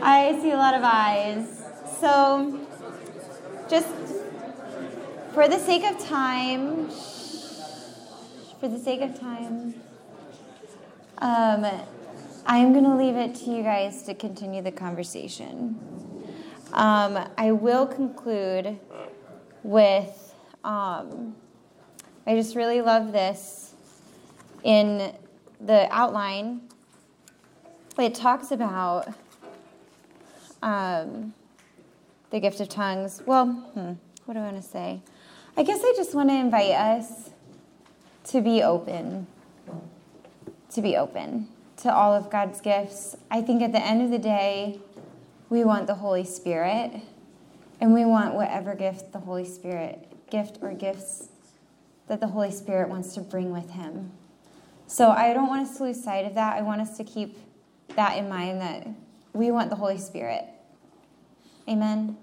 I 0.00 0.38
see 0.40 0.52
a 0.52 0.56
lot 0.68 0.74
of 0.74 0.84
eyes. 0.84 1.62
So, 1.98 2.60
just 3.70 3.88
for 5.32 5.48
the 5.48 5.58
sake 5.58 5.82
of 5.82 5.98
time, 5.98 6.90
for 8.60 8.68
the 8.68 8.78
sake 8.78 9.00
of 9.00 9.18
time, 9.18 9.72
um, 11.18 11.64
I'm 12.44 12.74
going 12.74 12.84
to 12.84 12.94
leave 12.94 13.16
it 13.16 13.34
to 13.36 13.50
you 13.50 13.62
guys 13.62 14.02
to 14.02 14.14
continue 14.14 14.60
the 14.60 14.70
conversation. 14.70 15.80
Um, 16.74 17.18
I 17.38 17.52
will 17.52 17.86
conclude 17.86 18.78
with. 19.62 20.34
Um, 20.64 21.34
I 22.26 22.34
just 22.34 22.54
really 22.54 22.82
love 22.82 23.12
this. 23.12 23.72
In 24.64 25.14
the 25.62 25.88
outline, 25.90 26.60
it 27.98 28.14
talks 28.14 28.50
about 28.50 29.14
um, 30.62 31.34
the 32.30 32.40
gift 32.40 32.60
of 32.60 32.68
tongues. 32.68 33.22
Well, 33.26 33.46
hmm, 33.46 33.92
what 34.24 34.34
do 34.34 34.40
I 34.40 34.44
want 34.44 34.56
to 34.56 34.62
say? 34.62 35.00
I 35.56 35.62
guess 35.62 35.80
I 35.82 35.92
just 35.96 36.14
want 36.14 36.28
to 36.28 36.34
invite 36.34 36.72
us 36.72 37.30
to 38.24 38.40
be 38.40 38.62
open, 38.62 39.26
to 40.70 40.82
be 40.82 40.96
open 40.96 41.48
to 41.78 41.92
all 41.92 42.12
of 42.12 42.30
God's 42.30 42.60
gifts. 42.60 43.16
I 43.30 43.40
think 43.40 43.62
at 43.62 43.72
the 43.72 43.84
end 43.84 44.02
of 44.02 44.10
the 44.10 44.18
day, 44.18 44.80
we 45.48 45.64
want 45.64 45.86
the 45.86 45.94
Holy 45.94 46.24
Spirit, 46.24 46.92
and 47.80 47.94
we 47.94 48.04
want 48.04 48.34
whatever 48.34 48.74
gift 48.74 49.12
the 49.12 49.20
Holy 49.20 49.44
Spirit, 49.44 50.06
gift 50.30 50.58
or 50.60 50.74
gifts 50.74 51.28
that 52.08 52.20
the 52.20 52.28
Holy 52.28 52.50
Spirit 52.50 52.88
wants 52.88 53.14
to 53.14 53.20
bring 53.20 53.50
with 53.50 53.70
Him. 53.70 54.12
So 54.86 55.10
I 55.10 55.32
don't 55.32 55.48
want 55.48 55.68
us 55.68 55.76
to 55.78 55.84
lose 55.84 56.02
sight 56.02 56.24
of 56.24 56.34
that. 56.34 56.56
I 56.56 56.62
want 56.62 56.80
us 56.80 56.96
to 56.96 57.04
keep 57.04 57.38
that 57.96 58.16
in 58.16 58.28
mind 58.28 58.60
that 58.60 58.86
we 59.32 59.50
want 59.50 59.70
the 59.70 59.76
Holy 59.76 59.98
Spirit. 59.98 60.44
Amen. 61.68 62.16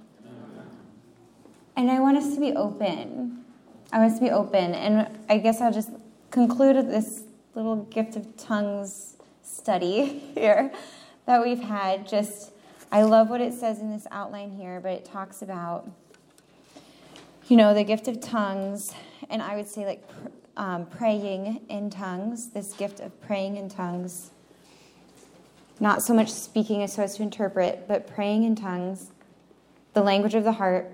And 1.78 1.92
I 1.92 2.00
want 2.00 2.18
us 2.18 2.34
to 2.34 2.40
be 2.40 2.54
open. 2.54 3.44
I 3.92 4.00
want 4.00 4.14
us 4.14 4.20
to 4.20 4.26
be 4.26 4.32
open. 4.32 4.74
And 4.74 5.08
I 5.30 5.38
guess 5.38 5.62
I'll 5.62 5.74
just 5.74 5.92
conclude 6.32 6.76
this 6.90 7.24
little 7.54 7.84
gift 7.84 8.16
of 8.16 8.36
tongues 8.38 9.18
study 9.44 10.06
here 10.36 10.72
that 11.26 11.44
we've 11.44 11.60
had. 11.60 12.08
Just, 12.08 12.52
I 12.92 13.04
love 13.04 13.30
what 13.30 13.42
it 13.42 13.54
says 13.54 13.80
in 13.80 13.92
this 13.92 14.08
outline 14.12 14.52
here, 14.52 14.80
but 14.80 14.94
it 14.94 15.06
talks 15.06 15.42
about, 15.42 15.90
you 17.48 17.58
know, 17.58 17.74
the 17.74 17.84
gift 17.84 18.08
of 18.08 18.22
tongues 18.22 18.94
and 19.30 19.42
I 19.42 19.56
would 19.56 19.68
say 19.68 19.86
like 19.86 20.04
um, 20.58 20.86
praying 20.86 21.62
in 21.70 21.90
tongues, 21.90 22.50
this 22.50 22.74
gift 22.74 23.00
of 23.00 23.20
praying 23.22 23.58
in 23.58 23.70
tongues. 23.70 24.32
Not 25.80 26.02
so 26.02 26.14
much 26.14 26.32
speaking 26.32 26.82
as 26.82 26.94
so 26.94 27.04
as 27.04 27.18
to 27.18 27.24
interpret, 27.24 27.88
but 27.88 28.08
praying 28.08 28.44
in 28.44 28.56
tongues. 28.56 29.12
The 29.94 30.02
language 30.02 30.34
of 30.34 30.44
the 30.44 30.54
heart 30.54 30.90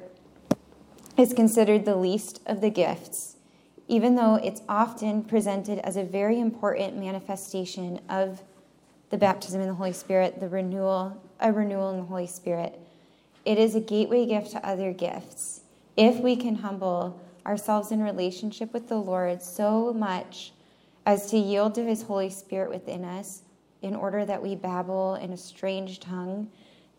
is 1.18 1.34
considered 1.34 1.86
the 1.86 1.96
least 1.96 2.42
of 2.48 2.62
the 2.62 2.70
gifts, 2.70 3.36
even 3.88 4.16
though 4.16 4.36
it's 4.36 4.62
often 4.68 5.24
presented 5.24 5.80
as 5.80 5.98
a 5.98 6.04
very 6.04 6.40
important 6.40 6.98
manifestation 6.98 8.00
of 8.10 8.42
the 9.12 9.18
baptism 9.18 9.62
in 9.62 9.68
the 9.68 9.76
Holy 9.76 9.94
Spirit, 9.94 10.40
the 10.40 10.50
renewal, 10.50 11.22
a 11.40 11.52
renewal 11.52 11.92
in 11.92 11.98
the 11.98 12.06
Holy 12.06 12.28
Spirit. 12.28 12.80
It 13.46 13.60
is 13.60 13.76
a 13.76 13.82
gateway 13.82 14.26
gift 14.26 14.52
to 14.52 14.66
other 14.66 14.94
gifts. 14.94 15.62
If 15.96 16.20
we 16.22 16.36
can 16.36 16.56
humble 16.56 17.22
ourselves 17.46 17.92
in 17.92 18.02
relationship 18.02 18.74
with 18.74 18.88
the 18.88 18.98
Lord 18.98 19.44
so 19.44 19.94
much 19.94 20.54
as 21.06 21.30
to 21.32 21.38
yield 21.38 21.76
to 21.76 21.84
His 21.84 22.04
Holy 22.04 22.30
Spirit 22.30 22.70
within 22.70 23.04
us 23.04 23.44
in 23.82 23.96
order 23.96 24.26
that 24.26 24.42
we 24.42 24.56
babble 24.56 25.16
in 25.16 25.34
a 25.34 25.38
strange 25.38 26.00
tongue, 26.00 26.50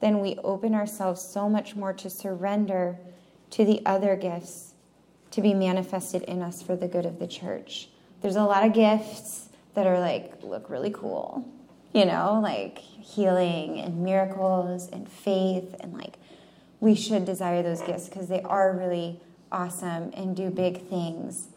then 0.00 0.20
we 0.20 0.36
open 0.42 0.74
ourselves 0.74 1.22
so 1.22 1.48
much 1.48 1.76
more 1.76 1.92
to 1.92 2.10
surrender 2.10 2.98
to 3.50 3.64
the 3.64 3.80
other 3.86 4.16
gifts 4.16 4.74
to 5.30 5.40
be 5.40 5.54
manifested 5.54 6.22
in 6.22 6.42
us 6.42 6.62
for 6.62 6.76
the 6.76 6.88
good 6.88 7.06
of 7.06 7.18
the 7.18 7.26
church. 7.26 7.88
There's 8.20 8.36
a 8.36 8.44
lot 8.44 8.64
of 8.64 8.72
gifts 8.72 9.48
that 9.74 9.86
are 9.86 10.00
like, 10.00 10.42
look 10.42 10.68
really 10.68 10.90
cool, 10.90 11.48
you 11.92 12.04
know, 12.04 12.40
like 12.42 12.78
healing 12.78 13.78
and 13.78 14.02
miracles 14.02 14.88
and 14.88 15.08
faith, 15.08 15.74
and 15.80 15.92
like 15.92 16.14
we 16.80 16.94
should 16.94 17.24
desire 17.24 17.62
those 17.62 17.80
gifts 17.82 18.08
because 18.08 18.28
they 18.28 18.42
are 18.42 18.76
really 18.76 19.20
awesome 19.50 20.10
and 20.14 20.34
do 20.34 20.50
big 20.50 20.88
things. 20.88 21.48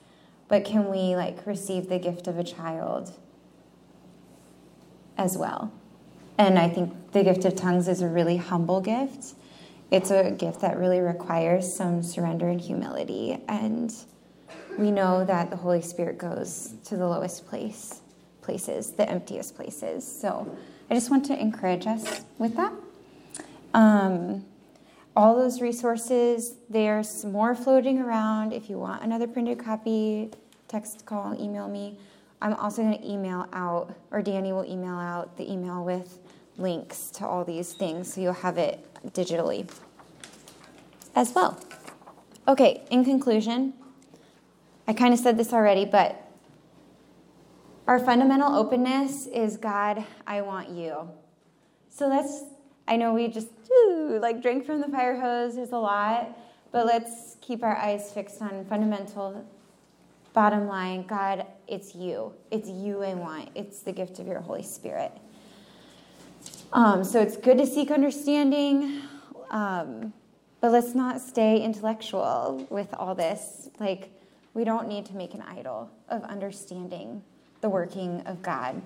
But 0.48 0.66
can 0.66 0.90
we 0.92 1.16
like 1.16 1.46
receive 1.48 1.90
the 1.90 1.98
gift 1.98 2.28
of 2.28 2.38
a 2.38 2.44
child 2.44 3.14
as 5.18 5.38
well? 5.38 5.72
And 6.38 6.60
I 6.60 6.70
think 6.70 7.12
the 7.12 7.24
gift 7.24 7.46
of 7.46 7.56
tongues 7.56 7.88
is 7.88 8.02
a 8.02 8.08
really 8.08 8.38
humble 8.38 8.82
gift. 8.82 9.36
It's 9.92 10.12
a 10.12 10.32
gift 10.32 10.62
that 10.62 10.78
really 10.78 11.00
requires 11.00 11.72
some 11.74 12.04
surrender 12.04 12.48
and 12.50 12.60
humility. 12.60 13.38
And 13.48 13.94
we 14.78 14.92
know 14.92 15.24
that 15.24 15.50
the 15.50 15.56
Holy 15.56 15.82
Spirit 15.82 16.18
goes 16.18 16.74
to 16.86 16.98
the 16.98 17.08
lowest 17.08 17.48
place, 17.48 18.02
places, 18.42 18.92
the 18.92 19.10
emptiest 19.10 19.56
places. 19.56 20.06
So 20.06 20.58
I 20.90 20.94
just 20.94 21.10
want 21.10 21.26
to 21.28 21.40
encourage 21.40 21.88
us 21.88 22.26
with 22.38 22.56
that. 22.58 22.74
Um, 23.74 24.46
all 25.16 25.36
those 25.36 25.62
resources, 25.62 26.56
there's 26.70 27.24
more 27.24 27.56
floating 27.56 28.00
around. 28.00 28.52
If 28.52 28.70
you 28.70 28.78
want 28.78 29.02
another 29.02 29.28
printed 29.28 29.60
copy, 29.60 30.32
text, 30.68 31.06
call, 31.06 31.40
email 31.40 31.70
me. 31.70 31.98
I'm 32.46 32.54
also 32.54 32.84
going 32.84 32.96
to 32.96 33.04
email 33.04 33.48
out, 33.54 33.96
or 34.12 34.22
Danny 34.22 34.54
will 34.54 34.66
email 34.66 34.94
out 34.94 35.36
the 35.36 35.52
email 35.52 35.84
with 35.84 36.20
links 36.58 37.10
to 37.16 37.26
all 37.26 37.44
these 37.44 37.74
things 37.74 38.14
so 38.14 38.22
you'll 38.22 38.34
have 38.34 38.60
it 38.60 38.86
digitally 39.08 39.68
as 41.16 41.34
well. 41.34 41.60
Okay, 42.48 42.84
in 42.92 43.04
conclusion, 43.04 43.74
I 44.88 44.94
kind 44.94 45.12
of 45.12 45.20
said 45.20 45.40
this 45.40 45.54
already, 45.54 45.86
but 45.86 46.22
our 47.88 47.98
fundamental 47.98 48.56
openness 48.56 49.26
is 49.26 49.58
God, 49.58 50.06
I 50.28 50.42
want 50.42 50.70
you. 50.70 51.10
So 51.90 52.08
let's, 52.08 52.44
I 52.88 52.96
know 52.96 53.16
we 53.16 53.28
just 53.28 53.48
ooh, 53.72 54.20
like 54.22 54.44
drink 54.44 54.68
from 54.68 54.82
the 54.82 54.88
fire 54.90 55.20
hose, 55.20 55.56
there's 55.56 55.72
a 55.72 55.78
lot, 55.78 56.38
but 56.72 56.86
let's 56.86 57.38
keep 57.42 57.64
our 57.64 57.76
eyes 57.76 58.12
fixed 58.12 58.40
on 58.40 58.66
fundamental 58.66 59.44
bottom 60.34 60.68
line 60.68 61.08
God, 61.08 61.48
it's 61.68 61.96
you. 61.96 62.34
It's 62.52 62.70
you 62.70 63.04
I 63.04 63.14
want. 63.14 63.50
It's 63.56 63.80
the 63.80 63.92
gift 63.92 64.20
of 64.20 64.28
your 64.28 64.42
Holy 64.42 64.64
Spirit. 64.64 65.12
Um, 66.74 67.04
so 67.04 67.22
it's 67.22 67.38
good 67.38 67.58
to 67.58 67.66
seek 67.68 67.92
understanding, 67.92 69.02
um, 69.50 70.14
but 70.62 70.72
let's 70.72 70.96
not 70.96 71.22
stay 71.22 71.62
intellectual 71.62 72.68
with 72.70 72.94
all 72.94 73.16
this. 73.16 73.70
Like, 73.80 74.10
we 74.54 74.64
don't 74.64 74.88
need 74.88 75.06
to 75.08 75.16
make 75.16 75.34
an 75.34 75.42
idol 75.42 75.90
of 76.10 76.24
understanding 76.24 77.24
the 77.62 77.70
working 77.70 78.22
of 78.22 78.42
God 78.42 78.82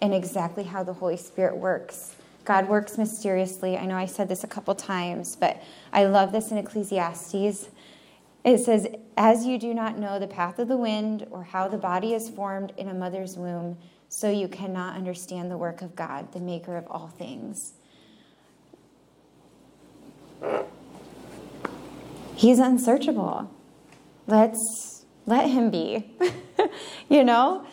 and 0.00 0.14
exactly 0.14 0.64
how 0.64 0.82
the 0.82 0.92
Holy 0.92 1.16
Spirit 1.16 1.56
works. 1.56 2.16
God 2.44 2.68
works 2.68 2.96
mysteriously. 2.96 3.76
I 3.76 3.86
know 3.86 3.96
I 3.96 4.06
said 4.06 4.28
this 4.28 4.44
a 4.44 4.46
couple 4.46 4.74
times, 4.74 5.36
but 5.36 5.62
I 5.92 6.04
love 6.04 6.32
this 6.32 6.52
in 6.52 6.58
Ecclesiastes. 6.58 7.68
It 8.46 8.58
says, 8.58 8.86
As 9.16 9.44
you 9.44 9.58
do 9.58 9.74
not 9.74 9.98
know 9.98 10.20
the 10.20 10.28
path 10.28 10.60
of 10.60 10.68
the 10.68 10.76
wind 10.76 11.26
or 11.32 11.42
how 11.42 11.66
the 11.66 11.76
body 11.76 12.14
is 12.14 12.30
formed 12.30 12.72
in 12.76 12.88
a 12.88 12.94
mother's 12.94 13.36
womb, 13.36 13.76
so 14.08 14.30
you 14.30 14.46
cannot 14.46 14.94
understand 14.94 15.50
the 15.50 15.58
work 15.58 15.82
of 15.82 15.96
God, 15.96 16.32
the 16.32 16.38
maker 16.38 16.76
of 16.76 16.86
all 16.88 17.08
things. 17.08 17.72
He's 22.36 22.60
unsearchable. 22.60 23.50
Let's 24.28 25.04
let 25.26 25.50
him 25.50 25.70
be. 25.70 26.14
you 27.08 27.24
know? 27.24 27.66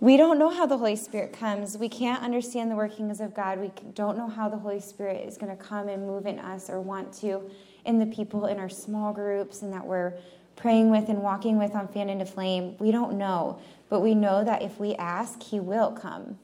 We 0.00 0.16
don't 0.16 0.38
know 0.38 0.48
how 0.48 0.66
the 0.66 0.78
Holy 0.78 0.96
Spirit 0.96 1.34
comes. 1.34 1.78
We 1.78 1.88
can't 1.88 2.22
understand 2.22 2.70
the 2.70 2.74
workings 2.74 3.20
of 3.20 3.34
God. 3.34 3.60
We 3.60 3.70
don't 3.94 4.16
know 4.16 4.28
how 4.28 4.48
the 4.48 4.56
Holy 4.56 4.80
Spirit 4.80 5.28
is 5.28 5.36
going 5.36 5.56
to 5.56 5.62
come 5.62 5.88
and 5.88 6.04
move 6.04 6.26
in 6.26 6.40
us 6.40 6.68
or 6.68 6.80
want 6.80 7.12
to 7.18 7.48
in 7.84 7.98
the 7.98 8.06
people 8.06 8.46
in 8.46 8.58
our 8.58 8.68
small 8.68 9.12
groups 9.12 9.62
and 9.62 9.72
that 9.72 9.86
we're 9.86 10.14
praying 10.56 10.90
with 10.90 11.08
and 11.08 11.22
walking 11.22 11.58
with 11.58 11.74
on 11.74 11.88
Fan 11.88 12.08
into 12.08 12.26
Flame. 12.26 12.76
We 12.78 12.90
don't 12.90 13.16
know. 13.16 13.58
But 13.88 14.00
we 14.00 14.14
know 14.14 14.44
that 14.44 14.62
if 14.62 14.78
we 14.78 14.94
ask, 14.94 15.42
He 15.42 15.58
will 15.58 15.92
come. 15.92 16.38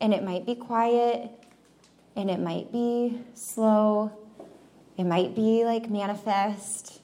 And 0.00 0.14
it 0.14 0.22
might 0.22 0.46
be 0.46 0.54
quiet 0.54 1.30
and 2.16 2.30
it 2.30 2.38
might 2.38 2.70
be 2.70 3.20
slow. 3.34 4.12
It 4.96 5.04
might 5.04 5.34
be 5.34 5.64
like 5.64 5.90
manifest. 5.90 7.00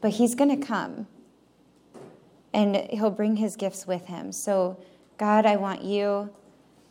But 0.00 0.12
He's 0.12 0.34
going 0.34 0.60
to 0.60 0.66
come 0.66 1.06
and 2.56 2.76
he'll 2.90 3.10
bring 3.10 3.36
his 3.36 3.54
gifts 3.54 3.86
with 3.86 4.06
him. 4.06 4.32
So, 4.32 4.78
God, 5.18 5.44
I 5.44 5.56
want 5.56 5.84
you. 5.84 6.30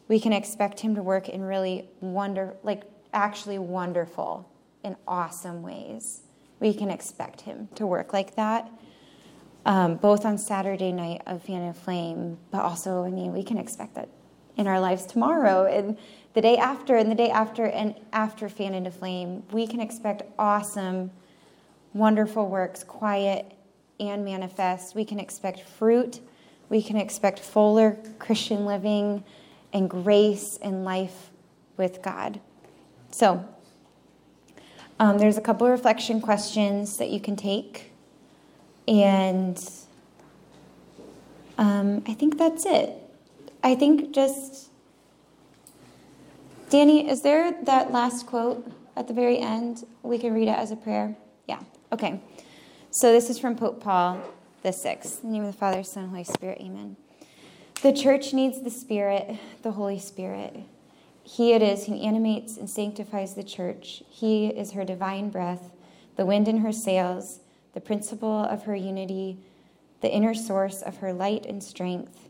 We 0.08 0.20
can 0.20 0.32
expect 0.32 0.80
him 0.80 0.94
to 0.94 1.02
work 1.02 1.28
in 1.28 1.42
really 1.42 1.90
wonder, 2.00 2.56
like 2.62 2.84
actually 3.12 3.58
wonderful 3.58 4.48
and 4.86 4.96
awesome 5.08 5.62
ways. 5.64 6.22
We 6.60 6.74
can 6.74 6.90
expect 6.90 7.42
him 7.42 7.68
to 7.76 7.86
work 7.86 8.14
like 8.14 8.36
that, 8.36 8.72
um, 9.66 9.96
both 9.96 10.26
on 10.26 10.38
Saturday 10.38 10.92
night 10.92 11.22
of 11.26 11.44
Fan 11.44 11.64
into 11.64 11.78
Flame, 11.78 12.38
but 12.52 12.62
also, 12.62 13.04
I 13.04 13.10
mean, 13.10 13.34
we 13.34 13.44
can 13.44 13.58
expect 13.58 13.96
that 13.96 14.08
in 14.56 14.68
our 14.68 14.80
lives 14.80 15.06
tomorrow 15.06 15.66
and 15.66 15.98
the 16.34 16.42
day 16.42 16.56
after 16.56 16.96
and 16.96 17.12
the 17.12 17.16
day 17.16 17.30
after 17.30 17.66
and 17.66 17.96
after 18.14 18.48
Fan 18.48 18.74
into 18.74 18.92
Flame. 18.92 19.44
We 19.52 19.68
can 19.68 19.82
expect 19.82 20.24
awesome, 20.40 21.12
wonderful 21.94 22.48
works, 22.48 22.84
quiet 22.84 23.52
and 24.00 24.24
manifest. 24.24 24.96
We 24.96 25.04
can 25.04 25.20
expect 25.20 25.62
fruit. 25.62 26.20
We 26.70 26.82
can 26.82 26.96
expect 26.96 27.40
fuller 27.40 27.98
Christian 28.20 28.66
living 28.66 29.24
and 29.74 29.90
grace 29.90 30.58
and 30.62 30.86
life 30.86 31.32
with 31.76 32.02
God. 32.02 32.40
So, 33.12 33.46
um, 35.00 35.18
there's 35.18 35.38
a 35.38 35.42
couple 35.42 35.68
reflection 35.70 36.22
questions 36.22 36.98
that 36.98 37.10
you 37.10 37.20
can 37.20 37.36
take. 37.36 37.92
And 38.88 39.58
um, 41.58 42.04
I 42.08 42.14
think 42.14 42.38
that's 42.38 42.66
it. 42.66 42.92
I 43.64 43.76
think 43.76 44.14
just. 44.14 44.70
Danny, 46.70 47.10
is 47.10 47.22
there 47.22 47.56
that 47.64 47.92
last 47.92 48.26
quote 48.26 48.70
at 48.96 49.08
the 49.08 49.14
very 49.14 49.40
end? 49.40 49.86
We 50.04 50.18
can 50.18 50.34
read 50.34 50.48
it 50.48 50.58
as 50.58 50.72
a 50.72 50.76
prayer. 50.76 51.16
Yeah, 51.48 51.60
okay. 51.92 52.20
So 52.92 53.12
this 53.12 53.30
is 53.30 53.38
from 53.38 53.56
Pope 53.56 53.82
Paul 53.82 54.22
the 54.64 54.72
Sixth. 54.72 55.24
In 55.24 55.30
the 55.30 55.38
name 55.38 55.46
of 55.46 55.54
the 55.54 55.58
Father, 55.58 55.84
Son, 55.84 56.10
Holy 56.10 56.24
Spirit. 56.24 56.60
Amen. 56.60 56.96
The 57.82 57.94
church 57.94 58.34
needs 58.34 58.62
the 58.62 58.72
Spirit, 58.72 59.38
the 59.62 59.72
Holy 59.72 60.00
Spirit. 60.00 60.56
He 61.26 61.54
it 61.54 61.64
is 61.64 61.86
who 61.88 61.96
animates 61.96 62.56
and 62.56 62.70
sanctifies 62.70 63.34
the 63.34 63.44
church. 63.44 64.04
He 64.08 64.48
is 64.48 64.74
her 64.74 64.86
divine 64.86 65.32
breath, 65.32 65.72
the 66.18 66.26
wind 66.26 66.48
in 66.48 66.60
her 66.60 66.72
sails, 66.72 67.40
the 67.74 67.82
principle 67.82 68.44
of 68.46 68.64
her 68.64 68.76
unity, 68.76 69.40
the 70.02 70.14
inner 70.14 70.36
source 70.36 70.84
of 70.84 70.98
her 70.98 71.12
light 71.12 71.48
and 71.48 71.64
strength. 71.64 72.30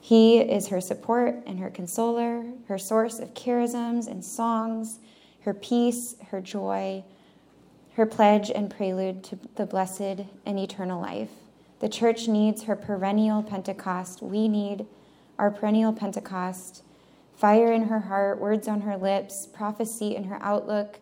He 0.00 0.38
is 0.38 0.66
her 0.68 0.80
support 0.80 1.36
and 1.46 1.60
her 1.60 1.70
consoler, 1.70 2.44
her 2.66 2.76
source 2.76 3.20
of 3.20 3.34
charisms 3.34 4.08
and 4.08 4.24
songs, 4.24 4.98
her 5.42 5.54
peace, 5.54 6.16
her 6.30 6.40
joy, 6.40 7.04
her 7.94 8.04
pledge 8.04 8.50
and 8.50 8.68
prelude 8.68 9.22
to 9.24 9.38
the 9.54 9.66
blessed 9.66 10.24
and 10.44 10.58
eternal 10.58 11.00
life. 11.00 11.30
The 11.78 11.88
church 11.88 12.26
needs 12.26 12.64
her 12.64 12.74
perennial 12.74 13.44
Pentecost. 13.44 14.22
We 14.22 14.48
need 14.48 14.86
our 15.38 15.52
perennial 15.52 15.92
Pentecost. 15.92 16.82
Fire 17.38 17.72
in 17.72 17.84
her 17.84 18.00
heart, 18.00 18.40
words 18.40 18.66
on 18.66 18.80
her 18.80 18.96
lips, 18.96 19.46
prophecy 19.46 20.16
in 20.16 20.24
her 20.24 20.42
outlook, 20.42 20.98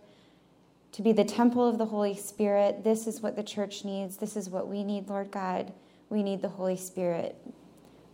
to 0.92 1.00
be 1.00 1.10
the 1.12 1.24
temple 1.24 1.66
of 1.66 1.78
the 1.78 1.86
Holy 1.86 2.14
Spirit. 2.14 2.84
This 2.84 3.06
is 3.06 3.22
what 3.22 3.36
the 3.36 3.42
church 3.42 3.86
needs. 3.86 4.18
This 4.18 4.36
is 4.36 4.50
what 4.50 4.68
we 4.68 4.84
need, 4.84 5.08
Lord 5.08 5.30
God. 5.30 5.72
We 6.10 6.22
need 6.22 6.42
the 6.42 6.50
Holy 6.50 6.76
Spirit. 6.76 7.36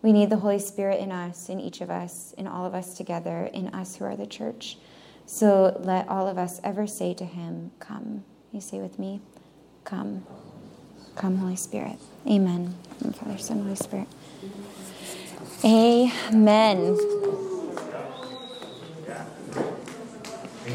We 0.03 0.13
need 0.13 0.31
the 0.31 0.37
Holy 0.37 0.61
Spirit 0.61 1.01
in 1.01 1.11
us, 1.11 1.49
in 1.49 1.59
each 1.59 1.81
of 1.81 1.91
us, 1.91 2.33
in 2.39 2.47
all 2.47 2.65
of 2.65 2.75
us 2.75 2.97
together, 2.97 3.51
in 3.53 3.69
us 3.69 3.97
who 3.97 4.05
are 4.05 4.17
the 4.17 4.27
church. 4.27 4.79
So 5.27 5.77
let 5.83 6.09
all 6.09 6.29
of 6.29 6.39
us 6.39 6.61
ever 6.63 6.87
say 6.87 7.15
to 7.15 7.25
him, 7.25 7.73
Come. 7.81 8.23
You 8.53 8.61
say 8.61 8.79
with 8.79 9.01
me, 9.01 9.21
Come. 9.83 10.25
Come, 11.17 11.39
Holy 11.39 11.57
Spirit. 11.57 11.99
Amen. 12.29 12.77
Father, 13.15 13.39
Son, 13.39 13.63
Holy 13.63 13.75
Spirit. 13.75 14.07
Amen. 15.65 17.52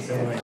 so 0.07 0.23
much. 0.23 0.46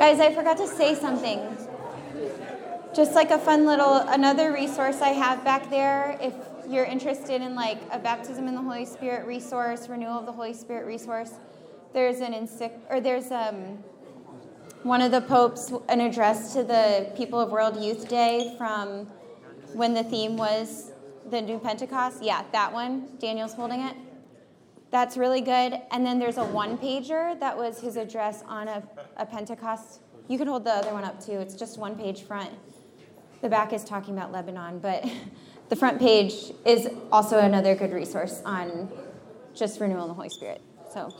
Guys, 0.00 0.18
I 0.18 0.34
forgot 0.34 0.56
to 0.56 0.66
say 0.66 0.94
something. 0.94 1.38
Just 2.96 3.14
like 3.14 3.30
a 3.30 3.38
fun 3.38 3.66
little 3.66 3.96
another 3.96 4.50
resource 4.50 5.02
I 5.02 5.10
have 5.10 5.44
back 5.44 5.68
there 5.68 6.16
if 6.22 6.32
you're 6.66 6.86
interested 6.86 7.42
in 7.42 7.54
like 7.54 7.76
a 7.92 7.98
baptism 7.98 8.48
in 8.48 8.54
the 8.54 8.62
Holy 8.62 8.86
Spirit 8.86 9.26
resource, 9.26 9.90
renewal 9.90 10.18
of 10.18 10.24
the 10.24 10.32
Holy 10.32 10.54
Spirit 10.54 10.86
resource. 10.86 11.32
There's 11.92 12.20
an 12.20 12.32
encyc 12.32 12.72
or 12.88 13.02
there's 13.02 13.30
um 13.30 13.84
one 14.84 15.02
of 15.02 15.10
the 15.10 15.20
popes 15.20 15.70
an 15.90 16.00
address 16.00 16.54
to 16.54 16.64
the 16.64 17.12
people 17.14 17.38
of 17.38 17.50
World 17.50 17.76
Youth 17.76 18.08
Day 18.08 18.54
from 18.56 19.04
when 19.74 19.92
the 19.92 20.04
theme 20.04 20.38
was 20.38 20.92
the 21.28 21.42
new 21.42 21.58
Pentecost. 21.58 22.22
Yeah, 22.22 22.42
that 22.52 22.72
one. 22.72 23.06
Daniel's 23.18 23.52
holding 23.52 23.82
it. 23.82 23.94
That's 24.90 25.16
really 25.16 25.40
good. 25.40 25.80
And 25.90 26.04
then 26.04 26.18
there's 26.18 26.36
a 26.36 26.44
one 26.44 26.76
pager 26.76 27.38
that 27.38 27.56
was 27.56 27.80
his 27.80 27.96
address 27.96 28.42
on 28.46 28.68
a, 28.68 28.82
a 29.16 29.24
Pentecost. 29.24 30.00
You 30.28 30.36
can 30.38 30.48
hold 30.48 30.64
the 30.64 30.70
other 30.70 30.92
one 30.92 31.04
up 31.04 31.24
too. 31.24 31.32
It's 31.32 31.54
just 31.54 31.78
one 31.78 31.96
page 31.96 32.22
front. 32.22 32.50
The 33.40 33.48
back 33.48 33.72
is 33.72 33.84
talking 33.84 34.14
about 34.16 34.32
Lebanon, 34.32 34.80
but 34.80 35.08
the 35.68 35.76
front 35.76 35.98
page 35.98 36.52
is 36.66 36.88
also 37.12 37.38
another 37.38 37.74
good 37.74 37.92
resource 37.92 38.42
on 38.44 38.90
just 39.54 39.80
renewal 39.80 40.02
in 40.02 40.08
the 40.08 40.14
Holy 40.14 40.28
Spirit. 40.28 40.60
So. 40.92 41.14